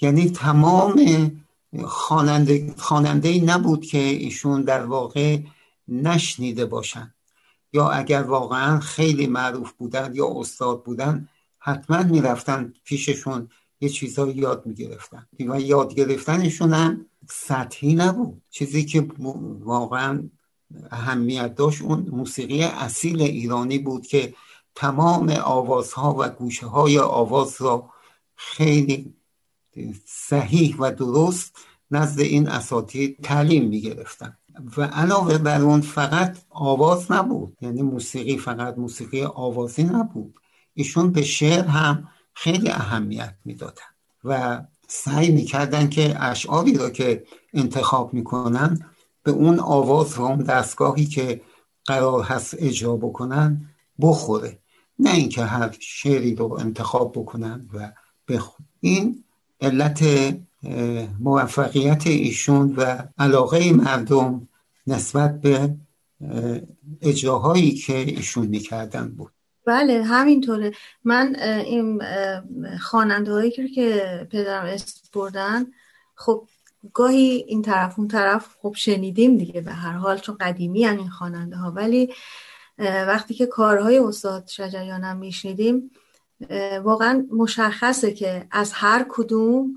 یعنی 0.00 0.30
تمام 0.30 1.00
خواننده 1.82 2.74
خواننده 2.78 3.40
نبود 3.44 3.86
که 3.86 3.98
ایشون 3.98 4.62
در 4.62 4.86
واقع 4.86 5.38
نشنیده 5.88 6.66
باشن. 6.66 7.14
یا 7.72 7.88
اگر 7.88 8.22
واقعا 8.22 8.80
خیلی 8.80 9.26
معروف 9.26 9.72
بودن 9.72 10.10
یا 10.14 10.26
استاد 10.36 10.82
بودن 10.84 11.28
حتما 11.58 12.02
می‌رفتن 12.02 12.72
پیششون 12.84 13.48
یه 13.80 13.88
چیزهایی 13.88 14.34
یاد 14.34 14.66
می‌گرفتن. 14.66 15.26
و 15.40 15.60
یاد 15.60 15.94
گرفتنشون 15.94 16.72
هم 16.72 17.06
سطحی 17.30 17.94
نبود. 17.94 18.42
چیزی 18.50 18.84
که 18.84 19.08
واقعا 19.60 20.28
اهمیت 20.90 21.54
داشت 21.54 21.82
اون 21.82 22.08
موسیقی 22.10 22.62
اصیل 22.62 23.22
ایرانی 23.22 23.78
بود 23.78 24.06
که 24.06 24.34
تمام 24.74 25.30
آوازها 25.30 26.16
و 26.18 26.28
گوشه 26.28 26.66
های 26.66 26.98
آواز 26.98 27.62
را 27.62 27.90
خیلی 28.36 29.14
صحیح 30.04 30.76
و 30.78 30.92
درست 30.92 31.56
نزد 31.90 32.20
این 32.20 32.48
اساتید 32.48 33.18
تعلیم 33.22 33.68
می 33.68 33.80
گرفتن 33.80 34.36
و 34.76 34.82
علاوه 34.82 35.38
بر 35.38 35.60
اون 35.60 35.80
فقط 35.80 36.38
آواز 36.50 37.12
نبود. 37.12 37.56
یعنی 37.60 37.82
موسیقی 37.82 38.38
فقط 38.38 38.78
موسیقی 38.78 39.22
آوازی 39.22 39.82
نبود. 39.82 40.34
ایشون 40.74 41.12
به 41.12 41.22
شعر 41.22 41.64
هم 41.64 42.08
خیلی 42.34 42.70
اهمیت 42.70 43.34
می‌دادن. 43.44 43.82
و 44.24 44.62
سعی 44.88 45.30
می‌کردن 45.30 45.88
که 45.88 46.22
اشعاری 46.22 46.74
را 46.78 46.90
که 46.90 47.24
انتخاب 47.54 48.14
می‌کنن 48.14 48.86
به 49.22 49.30
اون 49.30 49.60
آواز 49.60 50.18
و 50.18 50.22
اون 50.22 50.38
دستگاهی 50.38 51.06
که 51.06 51.40
قرار 51.84 52.22
هست 52.22 52.54
اجرا 52.58 52.96
بکنن 52.96 53.70
بخوره. 54.00 54.58
نه 54.98 55.14
اینکه 55.14 55.44
هر 55.44 55.76
شعری 55.80 56.34
رو 56.34 56.52
انتخاب 56.52 57.12
بکنن 57.12 57.68
و 57.74 57.92
بخور 58.28 58.66
این 58.80 59.23
علت 59.64 60.04
موفقیت 61.20 62.06
ایشون 62.06 62.74
و 62.76 62.96
علاقه 63.18 63.72
مردم 63.72 64.48
نسبت 64.86 65.40
به 65.40 65.74
اجراهایی 67.02 67.74
که 67.74 67.96
ایشون 67.96 68.46
می‌کردن 68.46 69.08
بود. 69.08 69.32
بله 69.66 70.02
همینطوره. 70.02 70.72
من 71.04 71.36
این 71.40 72.02
خواننده 72.80 73.32
هایی 73.32 73.50
که 73.50 74.28
پدرم 74.30 74.66
اسم 74.66 75.00
بردن 75.14 75.66
خب 76.14 76.48
گاهی 76.92 77.44
این 77.48 77.62
طرف 77.62 77.98
اون 77.98 78.08
طرف 78.08 78.56
خب 78.62 78.74
شنیدیم 78.76 79.36
دیگه 79.36 79.60
به 79.60 79.72
هر 79.72 79.92
حال 79.92 80.18
چون 80.18 80.36
قدیمی 80.40 80.86
این 80.86 81.10
خواننده 81.10 81.56
ها 81.56 81.70
ولی 81.70 82.12
وقتی 82.78 83.34
که 83.34 83.46
کارهای 83.46 83.98
استاد 83.98 84.46
شجریانم 84.46 85.16
میشنیدیم 85.16 85.90
واقعا 86.84 87.26
مشخصه 87.32 88.12
که 88.12 88.46
از 88.50 88.72
هر 88.72 89.06
کدوم 89.08 89.74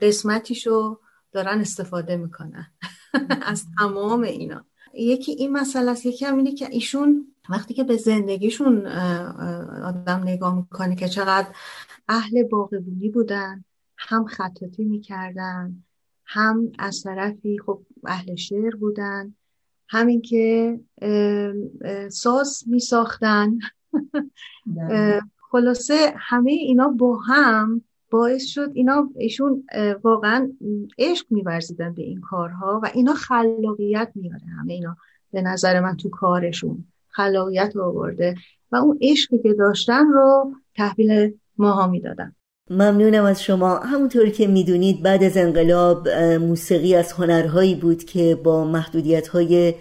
قسمتیشو 0.00 1.00
دارن 1.32 1.60
استفاده 1.60 2.16
می‌کنن. 2.16 2.72
از 3.42 3.64
تمام 3.78 4.22
اینا. 4.22 4.64
یکی 4.94 5.32
این 5.32 5.52
مسئله 5.52 5.90
است 5.90 6.06
یکی 6.06 6.24
هم 6.24 6.36
اینه 6.36 6.52
که 6.52 6.68
ایشون 6.70 7.34
وقتی 7.48 7.74
که 7.74 7.84
به 7.84 7.96
زندگیشون 7.96 8.86
آدم 9.84 10.20
نگاه 10.22 10.56
می‌کنه 10.56 10.96
که 10.96 11.08
چقدر 11.08 11.48
اهل 12.08 12.42
باقبونی 12.42 13.08
بودن 13.08 13.64
هم 13.98 14.24
خطاطی 14.24 14.84
می‌کردن 14.84 15.84
هم 16.26 16.72
از 16.78 17.02
طرفی 17.02 17.58
خب 17.66 17.82
اهل 18.04 18.34
شعر 18.34 18.76
بودن 18.76 19.34
همین 19.88 20.22
که 20.22 20.80
ساز 22.10 22.62
میساختن. 22.66 23.58
خلاصه 25.54 25.94
همه 26.16 26.52
اینا 26.52 26.88
با 26.88 27.16
هم 27.16 27.82
باعث 28.10 28.44
شد 28.44 28.70
اینا 28.74 29.08
ایشون 29.16 29.64
واقعا 30.02 30.52
عشق 30.98 31.26
میورزیدن 31.30 31.94
به 31.94 32.02
این 32.02 32.20
کارها 32.20 32.80
و 32.82 32.90
اینا 32.94 33.14
خلاقیت 33.14 34.12
میاره 34.14 34.42
همه 34.60 34.72
اینا 34.72 34.96
به 35.32 35.42
نظر 35.42 35.80
من 35.80 35.96
تو 35.96 36.08
کارشون. 36.08 36.84
خلاقیت 37.08 37.76
آورده 37.76 38.34
و 38.72 38.76
اون 38.76 38.98
عشقی 39.02 39.38
که 39.38 39.54
داشتن 39.54 40.06
رو 40.06 40.52
تحویل 40.76 41.34
ماها 41.58 41.86
می‌دادن. 41.86 42.32
ممنونم 42.70 43.24
از 43.24 43.42
شما. 43.42 43.78
همونطور 43.78 44.28
که 44.28 44.46
می‌دونید 44.46 45.02
بعد 45.02 45.22
از 45.22 45.36
انقلاب 45.36 46.08
موسیقی 46.40 46.94
از 46.94 47.12
هنرهایی 47.12 47.74
بود 47.74 48.04
که 48.04 48.38
با 48.44 48.64
محدودیت 48.64 49.28
های 49.28 49.74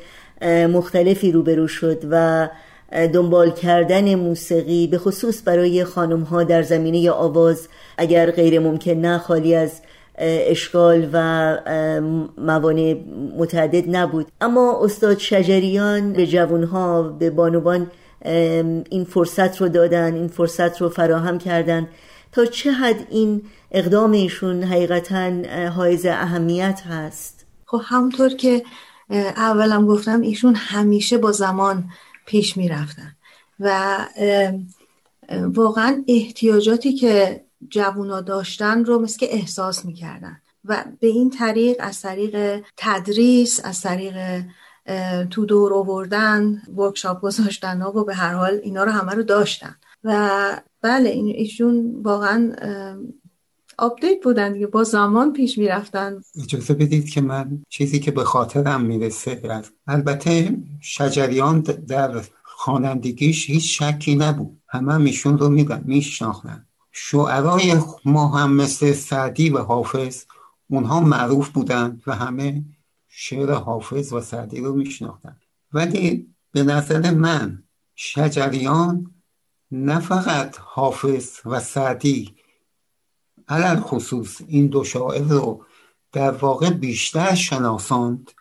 مختلفی 0.67 1.31
روبرو 1.31 1.67
شد 1.67 2.03
و 2.11 2.49
دنبال 2.93 3.51
کردن 3.51 4.15
موسیقی 4.15 4.87
به 4.87 4.97
خصوص 4.97 5.41
برای 5.45 5.83
خانم 5.83 6.21
ها 6.21 6.43
در 6.43 6.61
زمینه 6.61 7.11
آواز 7.11 7.67
اگر 7.97 8.31
غیر 8.31 8.59
ممکن 8.59 8.91
نه 8.91 9.17
خالی 9.17 9.55
از 9.55 9.81
اشکال 10.17 11.09
و 11.13 11.57
موانع 12.37 12.95
متعدد 13.37 13.95
نبود. 13.95 14.27
اما 14.41 14.79
استاد 14.83 15.17
شجریان 15.17 16.13
به 16.13 16.27
جوانها 16.27 17.01
به 17.03 17.29
بانوان 17.29 17.91
این 18.89 19.05
فرصت 19.09 19.61
رو 19.61 19.69
دادن 19.69 20.13
این 20.13 20.27
فرصت 20.27 20.81
رو 20.81 20.89
فراهم 20.89 21.37
کردن 21.37 21.87
تا 22.31 22.45
چه 22.45 22.71
حد 22.71 23.07
این 23.09 23.41
اقدام 23.71 24.11
ایشون 24.11 24.63
حقیقتا 24.63 25.31
حائز 25.69 26.05
اهمیت 26.05 26.81
هست. 26.89 27.45
خب 27.65 27.81
همونطور 27.83 28.29
که 28.29 28.63
اولم 29.37 29.87
گفتم 29.87 30.21
ایشون 30.21 30.55
همیشه 30.55 31.17
با 31.17 31.31
زمان 31.31 31.83
پیش 32.25 32.57
می 32.57 32.69
رفتن. 32.69 33.15
و 33.59 33.97
واقعا 35.29 36.03
احتیاجاتی 36.07 36.93
که 36.93 37.43
جوونا 37.69 38.21
داشتن 38.21 38.85
رو 38.85 38.99
مثل 38.99 39.17
که 39.19 39.33
احساس 39.33 39.85
می‌کردن 39.85 40.37
و 40.65 40.85
به 40.99 41.07
این 41.07 41.29
طریق 41.29 41.77
از 41.79 42.01
طریق 42.01 42.63
تدریس 42.77 43.61
از 43.63 43.81
طریق 43.81 44.43
تو 45.29 45.45
دور 45.45 45.73
آوردن 45.73 46.61
workshop 46.75 47.21
گذاشتن 47.21 47.81
و 47.81 48.03
به 48.03 48.15
هر 48.15 48.33
حال 48.33 48.59
اینا 48.63 48.83
رو 48.83 48.91
همه 48.91 49.11
رو 49.11 49.23
داشتن. 49.23 49.75
و 50.03 50.61
بله 50.81 51.09
ایشون 51.09 52.01
واقعا 52.03 52.51
update 53.77 54.23
بودن 54.23 54.53
دیگه 54.53 54.67
با 54.67 54.83
زمان 54.83 55.33
پیش 55.33 55.57
می‌رفتن. 55.57 56.21
اجازه 56.43 56.73
بدید 56.73 57.09
که 57.09 57.21
من 57.21 57.63
چیزی 57.69 57.99
که 57.99 58.11
به 58.11 58.23
خاطرم 58.23 58.81
می‌رسه 58.81 59.61
البته 59.87 60.57
شجریان 60.81 61.61
در 61.61 62.21
خوانندگیش 62.43 63.49
هیچ 63.49 63.81
شکی 63.81 64.15
نبود. 64.15 64.61
همه 64.67 64.97
میشون 64.97 65.37
رو 65.37 65.49
میشناختن. 65.85 66.65
شعرهای 66.91 67.75
ما 68.05 68.27
هم 68.27 68.53
مثل 68.53 68.93
سعدی 68.93 69.49
و 69.49 69.57
حافظ 69.57 70.23
اونها 70.69 70.99
معروف 70.99 71.49
بودند 71.49 72.03
و 72.07 72.15
همه 72.15 72.63
شعر 73.07 73.51
حافظ 73.51 74.13
و 74.13 74.21
سعدی 74.21 74.61
رو 74.61 74.75
میشناختن. 74.75 75.37
ولی 75.73 76.27
به 76.51 76.63
نظر 76.63 77.11
من 77.11 77.63
شجریان 77.95 79.11
نه 79.71 79.99
فقط 79.99 80.57
حافظ 80.59 81.29
و 81.45 81.59
سعدی 81.59 82.35
علل 83.47 83.79
خصوص 83.79 84.41
این 84.47 84.67
دو 84.67 84.83
شاعر 84.83 85.23
رو 85.23 85.65
در 86.11 86.31
واقع 86.31 86.69
بیشتر 86.69 87.35
شناساند 87.35 88.31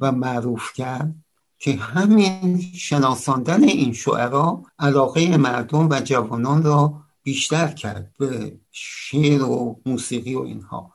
و 0.00 0.12
معروف 0.12 0.72
کرد 0.72 1.14
که 1.58 1.72
همین 1.72 2.60
شناساندن 2.74 3.64
این 3.64 3.92
شعرا 3.92 4.62
علاقه 4.78 5.36
مردم 5.36 5.88
و 5.88 6.00
جوانان 6.00 6.62
را 6.62 7.02
بیشتر 7.22 7.68
کرد 7.68 8.14
به 8.18 8.58
شعر 8.70 9.42
و 9.42 9.80
موسیقی 9.86 10.34
و 10.34 10.40
اینها. 10.40 10.92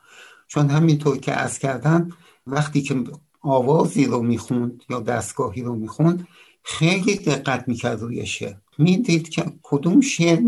چون 0.48 0.70
همینطور 0.70 1.18
که 1.18 1.32
از 1.34 1.60
کردم 1.60 2.10
وقتی 2.48 2.82
که 2.82 3.04
آوازی 3.42 4.06
رو 4.06 4.24
می‌خوند 4.24 4.84
یا 4.90 5.00
دستگاهی 5.00 5.62
رو 5.62 5.76
می‌خوند 5.76 6.28
خیلی 6.64 7.16
دقت 7.16 7.68
می‌کرد 7.68 8.02
روی 8.02 8.26
شعر. 8.26 8.56
می‌دید 8.82 9.30
که 9.30 9.54
کدوم 9.64 10.02
شعر 10.02 10.42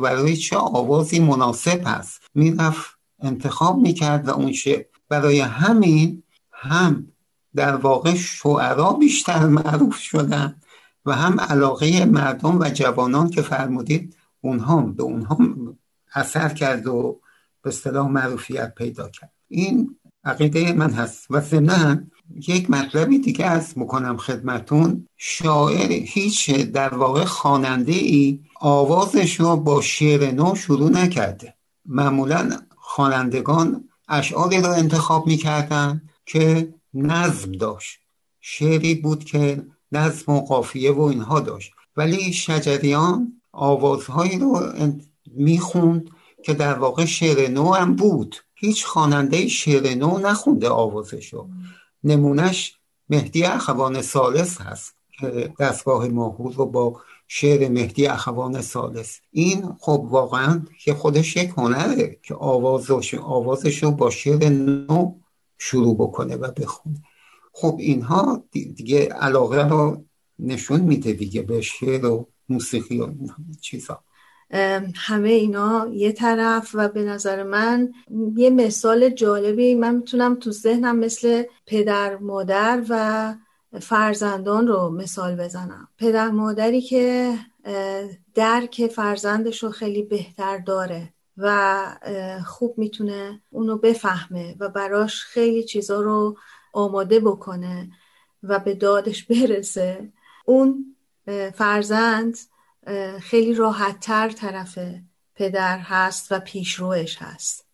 برای 0.00 0.36
چه 0.36 0.56
آوازی 0.56 1.20
مناسب 1.20 1.82
هست. 1.86 2.20
می‌رفت 2.34 2.98
انتخاب 3.20 3.78
می‌کرد 3.78 4.28
و 4.28 4.30
اون 4.30 4.52
شعر 4.52 4.84
برای 5.08 5.40
همین 5.40 6.22
هم 6.52 7.06
در 7.54 7.76
واقع 7.76 8.14
شعرا 8.14 8.92
بیشتر 8.92 9.46
معروف 9.46 9.96
شدن 9.96 10.56
و 11.06 11.12
هم 11.12 11.40
علاقه 11.40 12.04
مردم 12.04 12.58
و 12.60 12.70
جوانان 12.70 13.30
که 13.30 13.42
فرمودید 13.42 14.16
اونها 14.40 14.80
به 14.80 15.02
اونها 15.02 15.38
اثر 16.14 16.48
کرد 16.48 16.86
و 16.86 17.20
به 17.62 17.68
اصطلاح 17.68 18.08
معروفیت 18.08 18.74
پیدا 18.74 19.08
کرد. 19.08 19.32
این 19.48 19.96
عقیده 20.24 20.72
من 20.72 20.90
هست 20.90 21.26
و 21.30 21.40
ضمن 21.40 22.10
یک 22.48 22.70
مطلبی 22.70 23.18
دیگه 23.18 23.46
از 23.46 23.74
بکنم 23.76 24.16
خدمتون. 24.16 25.06
شاعر 25.16 25.92
هیچ 25.92 26.50
در 26.50 26.94
واقع 26.94 27.24
خواننده 27.24 27.92
ای 27.92 28.40
آوازش 28.60 29.40
رو 29.40 29.56
با 29.56 29.80
شعر 29.80 30.30
نو 30.30 30.54
شروع 30.54 30.90
نکرده. 30.90 31.54
معمولا 31.86 32.50
خوانندگان 32.76 33.84
اشعاری 34.08 34.60
رو 34.60 34.70
انتخاب 34.70 35.26
می‌کردن 35.26 36.02
که 36.26 36.74
نظم 36.94 37.52
داشت. 37.52 37.98
شعری 38.40 38.94
بود 38.94 39.24
که 39.24 39.62
نظم 39.92 40.32
و 40.32 40.40
قافیه 40.40 40.92
و 40.92 41.00
اینها 41.00 41.40
داشت. 41.40 41.72
ولی 41.96 42.32
شجریان 42.32 43.32
آوازهایی 43.52 44.38
رو 44.38 44.72
می‌خوند 45.26 46.10
که 46.44 46.54
در 46.54 46.74
واقع 46.74 47.04
شعر 47.04 47.50
نو 47.50 47.74
هم 47.74 47.96
بود. 47.96 48.36
هیچ 48.54 48.84
خواننده 48.86 49.48
شعر 49.48 49.94
نو 49.94 50.18
نخونده 50.18 50.68
آوازشو 50.68 51.48
نمونش 52.04 52.78
مهدی 53.08 53.44
اخوان 53.44 54.02
سالس 54.02 54.60
هست 54.60 54.94
دستگاه 55.58 56.08
ماهور 56.08 56.54
رو 56.54 56.66
با 56.66 57.00
شعر 57.28 57.68
مهدی 57.68 58.06
اخوان 58.06 58.60
سالس 58.60 59.20
این 59.32 59.76
خب 59.80 60.06
واقعا 60.10 60.62
که 60.80 60.94
خودش 60.94 61.36
یک 61.36 61.50
هنره 61.56 62.18
که 62.22 62.34
آوازش, 62.34 63.14
آوازش 63.14 63.82
رو 63.82 63.90
با 63.90 64.10
شعر 64.10 64.48
نو 64.48 65.14
شروع 65.58 65.94
بکنه 65.94 66.36
و 66.36 66.50
بخونه. 66.50 67.02
خب 67.52 67.76
اینها 67.78 68.44
دیگه 68.50 69.04
علاقه 69.04 69.68
رو 69.68 70.04
نشون 70.38 70.80
میده 70.80 71.12
دیگه 71.12 71.42
به 71.42 71.60
شعر 71.60 72.06
و 72.06 72.28
موسیقی 72.48 73.00
و 73.00 73.08
همه 74.94 75.28
اینا 75.28 75.88
یه 75.92 76.12
طرف 76.12 76.70
و 76.74 76.88
به 76.88 77.02
نظر 77.02 77.42
من 77.42 77.92
یه 78.36 78.50
مثال 78.50 79.08
جالبی 79.08 79.74
من 79.74 79.94
می‌تونم 79.94 80.34
تو 80.34 80.50
ذهنم 80.50 80.96
مثل 80.96 81.42
پدر 81.66 82.16
مادر 82.16 82.82
و 82.88 83.34
فرزندان 83.80 84.66
رو 84.66 84.90
مثال 84.90 85.36
بزنم. 85.36 85.88
پدر 85.98 86.28
مادری 86.28 86.80
که 86.80 87.34
درک 88.34 88.86
فرزندش 88.86 89.62
رو 89.62 89.70
خیلی 89.70 90.02
بهتر 90.02 90.58
داره 90.58 91.12
و 91.36 91.84
خوب 92.46 92.74
می‌تونه 92.78 93.40
اونو 93.50 93.76
بفهمه 93.76 94.56
و 94.60 94.68
براش 94.68 95.24
خیلی 95.24 95.64
چیزا 95.64 96.00
رو 96.00 96.36
آماده 96.72 97.20
بکنه 97.20 97.90
و 98.42 98.58
به 98.58 98.74
دادش 98.74 99.24
برسه. 99.24 100.12
اون 100.44 100.96
فرزند 101.54 102.38
خیلی 103.20 103.54
راحتتر 103.54 104.30
طرف 104.30 104.78
پدر 105.34 105.78
هست 105.78 106.32
و 106.32 106.38
پیشروش 106.38 107.16
هست. 107.18 107.66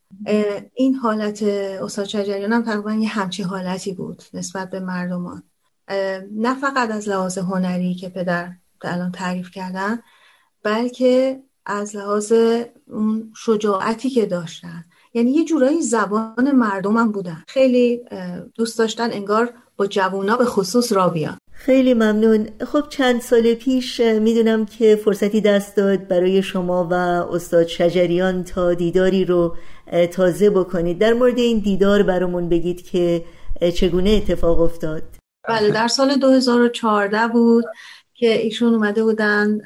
این 0.74 0.94
حالت 0.94 1.42
استاد 1.42 2.04
شجریان 2.04 2.52
هم 2.52 2.62
تقریبا 2.62 2.92
یه 2.92 3.08
همچی 3.08 3.42
حالتی 3.42 3.92
بود 3.92 4.22
نسبت 4.34 4.70
به 4.70 4.80
مردمان. 4.80 5.42
نه 6.32 6.54
فقط 6.60 6.90
از 6.90 7.08
لحاظ 7.08 7.38
هنری 7.38 7.94
که 7.94 8.08
پدر 8.08 8.52
الان 8.82 9.12
تعریف 9.12 9.50
کردن 9.50 9.98
بلکه 10.62 11.42
از 11.66 11.96
لحاظ 11.96 12.32
اون 12.86 13.32
شجاعتی 13.36 14.10
که 14.10 14.26
داشتن. 14.26 14.84
یعنی 15.14 15.30
یه 15.30 15.44
جورایی 15.44 15.82
زبان 15.82 16.50
مردم 16.50 16.96
هم 16.96 17.12
بودن. 17.12 17.44
خیلی 17.48 18.00
دوست 18.54 18.78
داشتن 18.78 19.12
انگار 19.12 19.54
با 19.76 19.86
جوونا 19.86 20.36
به 20.36 20.44
خصوص 20.44 20.92
را 20.92 21.08
بیان. 21.08 21.38
خیلی 21.64 21.94
ممنون. 21.94 22.48
خب 22.66 22.88
چند 22.88 23.20
سال 23.20 23.54
پیش 23.54 24.00
می‌دونم 24.00 24.66
که 24.66 24.96
فرصتی 24.96 25.40
دست 25.40 25.76
داد 25.76 26.08
برای 26.08 26.42
شما 26.42 26.88
و 26.90 26.94
استاد 27.34 27.66
شجریان 27.66 28.44
تا 28.44 28.74
دیداری 28.74 29.24
رو 29.24 29.56
تازه 30.12 30.50
بکنید. 30.50 30.98
در 30.98 31.12
مورد 31.12 31.38
این 31.38 31.58
دیدار 31.58 32.02
برامون 32.02 32.48
بگید 32.48 32.82
که 32.82 33.24
چگونه 33.74 34.10
اتفاق 34.10 34.60
افتاد. 34.60 35.02
بله 35.48 35.70
در 35.70 35.88
سال 35.88 36.16
2014 36.16 37.28
بود 37.28 37.64
که 38.14 38.42
ایشون 38.42 38.74
اومده 38.74 39.02
بودن 39.04 39.58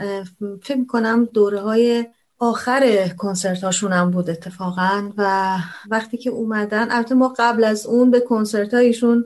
فکر 0.63 0.85
کنم 0.89 1.25
دوره 1.25 1.61
های 1.61 2.07
آخر 2.41 3.09
کنسرت 3.09 3.65
هاشون 3.65 4.11
بود 4.11 4.31
اتفاقا 4.31 5.11
و 5.17 5.57
وقتی 5.91 6.17
که 6.17 6.31
اومدن 6.31 6.91
البته 6.91 7.15
ما 7.15 7.35
قبل 7.39 7.65
از 7.65 7.87
اون 7.87 8.11
به 8.11 8.21
کنسرت 8.21 8.75
هایشون 8.75 9.25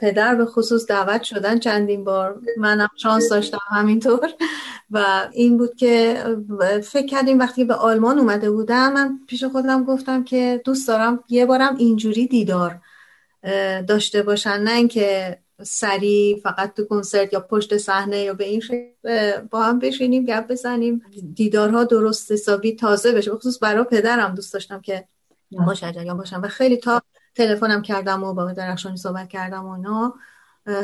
پدر 0.00 0.34
به 0.34 0.44
خصوص 0.46 0.86
دعوت 0.86 1.22
شدن 1.22 1.58
چندین 1.58 2.04
بار. 2.04 2.40
منم 2.58 2.88
شانس 2.96 3.28
داشتم 3.28 3.58
همینطور. 3.68 4.28
و 4.90 5.28
این 5.32 5.58
بود 5.58 5.74
که 5.74 6.24
فکر 6.84 7.06
کردیم 7.06 7.38
وقتی 7.38 7.64
به 7.64 7.74
آلمان 7.74 8.18
اومده 8.18 8.50
بودم 8.50 8.92
من 8.92 9.18
پیش 9.28 9.44
خودم 9.44 9.84
گفتم 9.84 10.24
که 10.24 10.62
دوست 10.64 10.88
دارم 10.88 11.24
یه 11.28 11.46
بارم 11.46 11.76
اینجوری 11.76 12.26
دیدار 12.26 12.80
داشته 13.88 14.22
باشن. 14.22 14.60
نه 14.60 14.72
اینکه 14.72 15.38
سریع 15.62 16.40
فقط 16.40 16.74
تو 16.74 16.84
کنسرت 16.84 17.32
یا 17.32 17.40
پشت 17.40 17.76
صحنه 17.76 18.18
یا 18.18 18.34
به 18.34 18.44
این 18.44 18.62
با 19.50 19.62
هم 19.62 19.78
بشینیم 19.78 20.24
گپ 20.24 20.46
بزنیم. 20.46 21.02
دیدارها 21.34 21.84
درست 21.84 22.32
حسابی 22.32 22.72
تازه 22.72 23.12
بشه 23.12 23.32
بخصوص 23.32 23.58
برای 23.62 23.84
پدرم 23.84 24.34
دوست 24.34 24.52
داشتم 24.52 24.80
که 24.80 25.04
با 25.66 25.74
شجریان 25.74 26.16
باشم. 26.16 26.42
و 26.42 26.48
خیلی 26.48 26.76
تا 26.76 27.02
تلفنم 27.34 27.82
کردم 27.82 28.24
و 28.24 28.34
با 28.34 28.52
درخشانی 28.52 28.96
صحبت 28.96 29.28
کردم 29.28 29.64
و 29.64 29.70
اینا. 29.70 30.14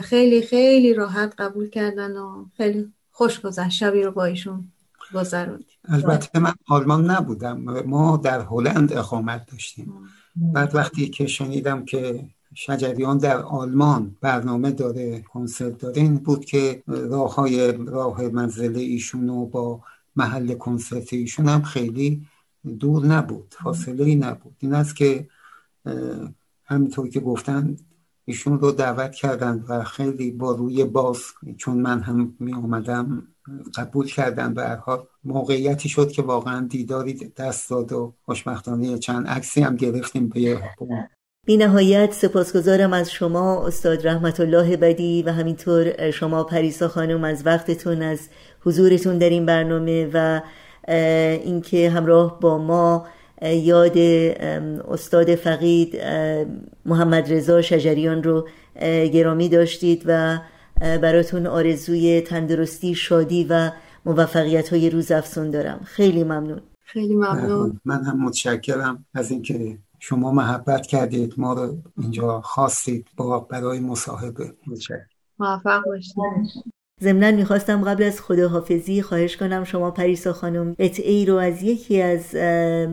خیلی 0.02 0.42
خیلی 0.42 0.94
راحت 0.94 1.34
قبول 1.38 1.68
کردن 1.70 2.16
و 2.16 2.46
خیلی 2.56 2.92
خوش 3.10 3.40
گذشت. 3.40 3.78
شبی 3.78 4.02
رو 4.02 4.10
با 4.10 4.24
ایشون 4.24 4.72
گذروندیم. 5.14 5.66
البته 5.88 6.38
من 6.38 6.54
آلمان 6.68 7.10
نبودم. 7.10 7.60
ما 7.86 8.16
در 8.16 8.40
هلند 8.40 8.92
اقامت 8.92 9.50
داشتیم. 9.52 9.94
بعد 10.36 10.74
وقتی 10.74 11.08
که 11.08 11.26
شنیدم 11.26 11.84
که 11.84 12.24
شجریان 12.54 13.18
در 13.18 13.42
آلمان 13.42 14.16
برنامه 14.20 14.70
داره 14.70 15.20
کنسرت 15.20 15.78
داره. 15.78 15.96
این 15.96 16.16
بود 16.16 16.44
که 16.44 16.82
راه 16.86 17.34
های 17.34 17.72
راه 17.72 18.22
منزل 18.22 18.76
ایشون 18.76 19.28
و 19.28 19.46
با 19.46 19.80
محل 20.16 20.54
کنسرت 20.54 21.12
ایشون 21.12 21.48
هم 21.48 21.62
خیلی 21.62 22.26
دور 22.80 23.06
نبود 23.06 23.54
فاصله 23.62 24.04
ای 24.04 24.14
نبود. 24.14 24.56
این 24.58 24.74
است 24.74 24.96
که 24.96 25.28
همینطور 26.64 27.08
که 27.08 27.20
گفتن 27.20 27.76
ایشون 28.24 28.58
رو 28.60 28.72
دعوت 28.72 29.14
کردن 29.14 29.64
و 29.68 29.84
خیلی 29.84 30.30
با 30.30 30.52
روی 30.52 30.84
باز 30.84 31.22
چون 31.56 31.78
من 31.78 32.00
هم 32.00 32.36
می 32.38 32.54
آمدم 32.54 33.28
قبول 33.76 34.06
کردن 34.06 34.54
به 34.54 34.62
هر 34.62 34.98
موقعیتی 35.24 35.88
شد 35.88 36.10
که 36.10 36.22
واقعا 36.22 36.66
دیداری 36.66 37.14
دست 37.36 37.70
داد 37.70 37.92
و 37.92 38.14
خوشبختانه 38.24 38.98
چند 38.98 39.26
عکسی 39.26 39.60
هم 39.60 39.76
گرفتیم 39.76 40.28
به 40.28 40.62
بی 41.46 41.56
نهایت 41.56 42.12
سپاسگزارم 42.12 42.92
از 42.92 43.10
شما 43.10 43.66
استاد 43.66 44.06
رحمت 44.06 44.40
الله 44.40 44.76
بدی 44.76 45.22
و 45.22 45.32
همینطور 45.32 46.10
شما 46.10 46.44
پریسا 46.44 46.88
خانم 46.88 47.24
از 47.24 47.46
وقتتون 47.46 48.02
از 48.02 48.28
حضورتون 48.60 49.18
در 49.18 49.30
این 49.30 49.46
برنامه 49.46 50.10
و 50.14 50.40
اینکه 50.88 51.90
همراه 51.90 52.40
با 52.40 52.58
ما 52.58 53.06
یاد 53.42 53.98
استاد 54.88 55.34
فقید 55.34 56.00
محمد 56.86 57.32
رضا 57.32 57.62
شجریان 57.62 58.22
رو 58.22 58.48
گرامی 59.12 59.48
داشتید 59.48 60.02
و 60.06 60.38
براتون 60.80 61.46
آرزوی 61.46 62.20
تندرستی 62.20 62.94
شادی 62.94 63.46
و 63.50 63.70
موفقیت 64.06 64.68
های 64.68 64.90
روز 64.90 65.12
افسون 65.12 65.50
دارم. 65.50 65.80
خیلی 65.84 66.24
ممنون. 66.24 66.60
خیلی 66.84 67.14
ممنون. 67.14 67.80
من 67.84 68.04
هم 68.04 68.24
متشکرم 68.24 69.04
از 69.14 69.30
اینکه 69.30 69.78
شما 70.00 70.32
محبت 70.32 70.86
کردید 70.86 71.34
ما 71.36 71.52
رو 71.52 71.76
اینجا 71.98 72.40
خواستید 72.40 73.06
با 73.16 73.40
برای 73.40 73.80
مصاحبه. 73.80 74.54
موفق 75.38 75.82
باشید 75.86 76.14
ضمنا 77.02 77.30
می‌خواستم 77.30 77.84
قبل 77.84 78.02
از 78.02 78.20
خداحافظی 78.20 79.02
خواهش 79.02 79.36
کنم 79.36 79.64
شما 79.64 79.90
پریسا 79.90 80.32
خانم 80.32 80.76
ای 80.78 81.26
رو 81.26 81.36
از 81.36 81.62
یکی 81.62 82.02
از 82.02 82.26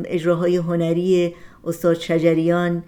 اجراهای 0.05 0.57
هنری 0.57 1.35
استاد 1.63 1.95
شجریان 1.95 2.83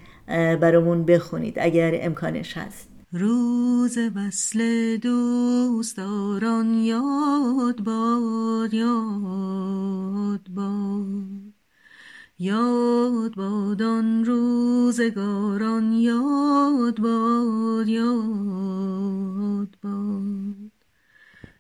برامون 0.62 1.06
بخونید 1.06 1.60
اگر 1.60 2.00
امکانش 2.02 2.58
هست. 2.58 2.90
روز 3.12 3.98
وصل 4.16 4.98
دوستداران 4.98 6.74
یاد 6.74 7.84
باد 7.84 8.74
یاد 8.74 10.48
باد. 10.56 11.49
یاد 12.42 13.36
باد 13.36 13.82
آن 13.82 14.26
روزگاران 14.26 15.94
یاد 15.94 17.00
باد 17.00 17.88
یاد 17.88 19.78
باد. 19.84 20.72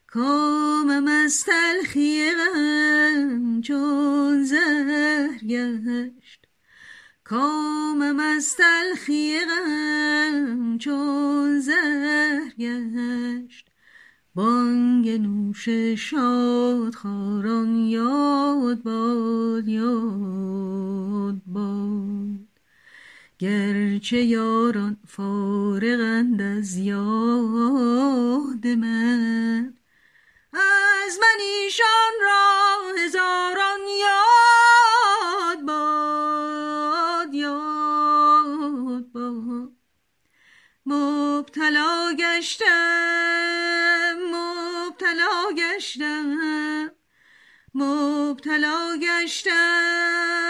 کامم 0.08 1.08
از 1.08 1.44
تلخی 1.44 2.32
غم 2.32 3.62
چون 3.62 4.44
زهر 4.44 5.38
گشت. 5.48 6.48
کامم 7.24 8.20
از 8.20 8.56
تلخی 8.56 9.40
غم 9.40 10.78
چون 10.78 11.60
زهر 11.60 12.50
گشت. 12.60 13.68
بانگ 14.40 15.10
نوش 15.10 15.70
شاد 15.98 16.96
خاران 16.96 17.76
یاد 17.76 18.84
باد 18.84 19.68
یاد 19.68 21.42
باد. 21.46 22.48
گرچه 23.40 24.18
یاران 24.18 24.98
فارغند 25.08 26.42
از 26.42 26.78
یاد 26.78 28.68
من 28.68 29.74
از 30.54 31.20
من 31.22 31.40
ایشان 31.40 32.14
را 32.22 32.78
هزاران 32.98 33.80
یاد 34.02 35.66
باد 35.66 37.34
یاد 37.34 39.12
باد. 39.14 39.72
مبتلا 40.86 42.16
گشتم 42.20 43.18
مبتلا 48.60 48.97
گشتم. 49.01 50.49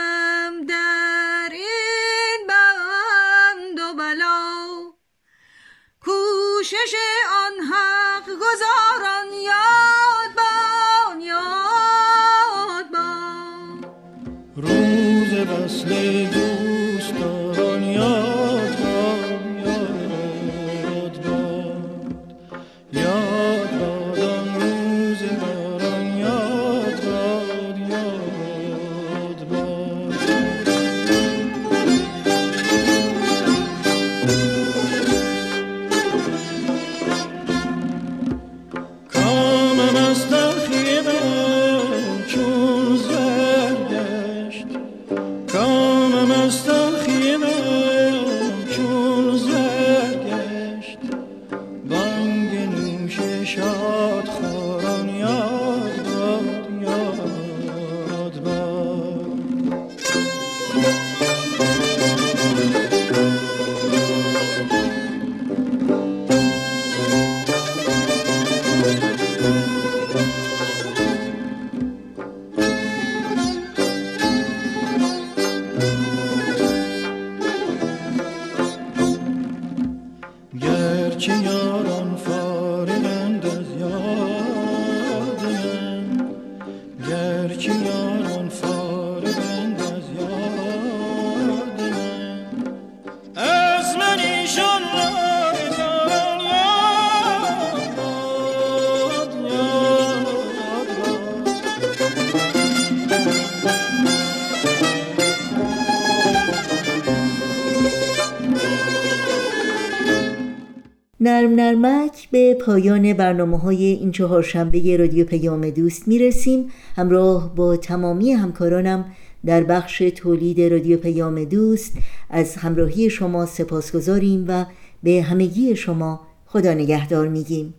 پایان 112.69 113.13
برنامه 113.13 113.57
های 113.57 113.85
این 113.85 114.11
چهارشنبه 114.11 114.97
رادیو 114.97 115.25
پیام 115.25 115.69
دوست 115.69 116.07
می‌رسیم. 116.07 116.65
همراه 116.95 117.55
با 117.55 117.77
تمامی 117.77 118.31
همکارانم 118.31 119.05
در 119.45 119.63
بخش 119.63 119.97
تولید 119.97 120.61
رادیو 120.61 120.97
پیام 120.97 121.43
دوست 121.43 121.97
از 122.29 122.55
همراهی 122.55 123.09
شما 123.09 123.45
سپاسگزاریم 123.45 124.45
و 124.47 124.65
به 125.03 125.21
همگی 125.21 125.75
شما 125.75 126.19
خدا 126.45 126.73
نگهدار 126.73 127.27
میگیم. 127.27 127.73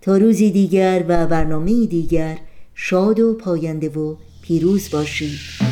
تا 0.00 0.16
روزی 0.16 0.50
دیگر 0.50 1.04
و 1.08 1.26
برنامه 1.26 1.86
دیگر 1.86 2.38
شاد 2.74 3.20
و 3.20 3.34
پاینده 3.34 3.88
و 3.88 4.16
پیروز 4.42 4.90
باشید. 4.90 5.65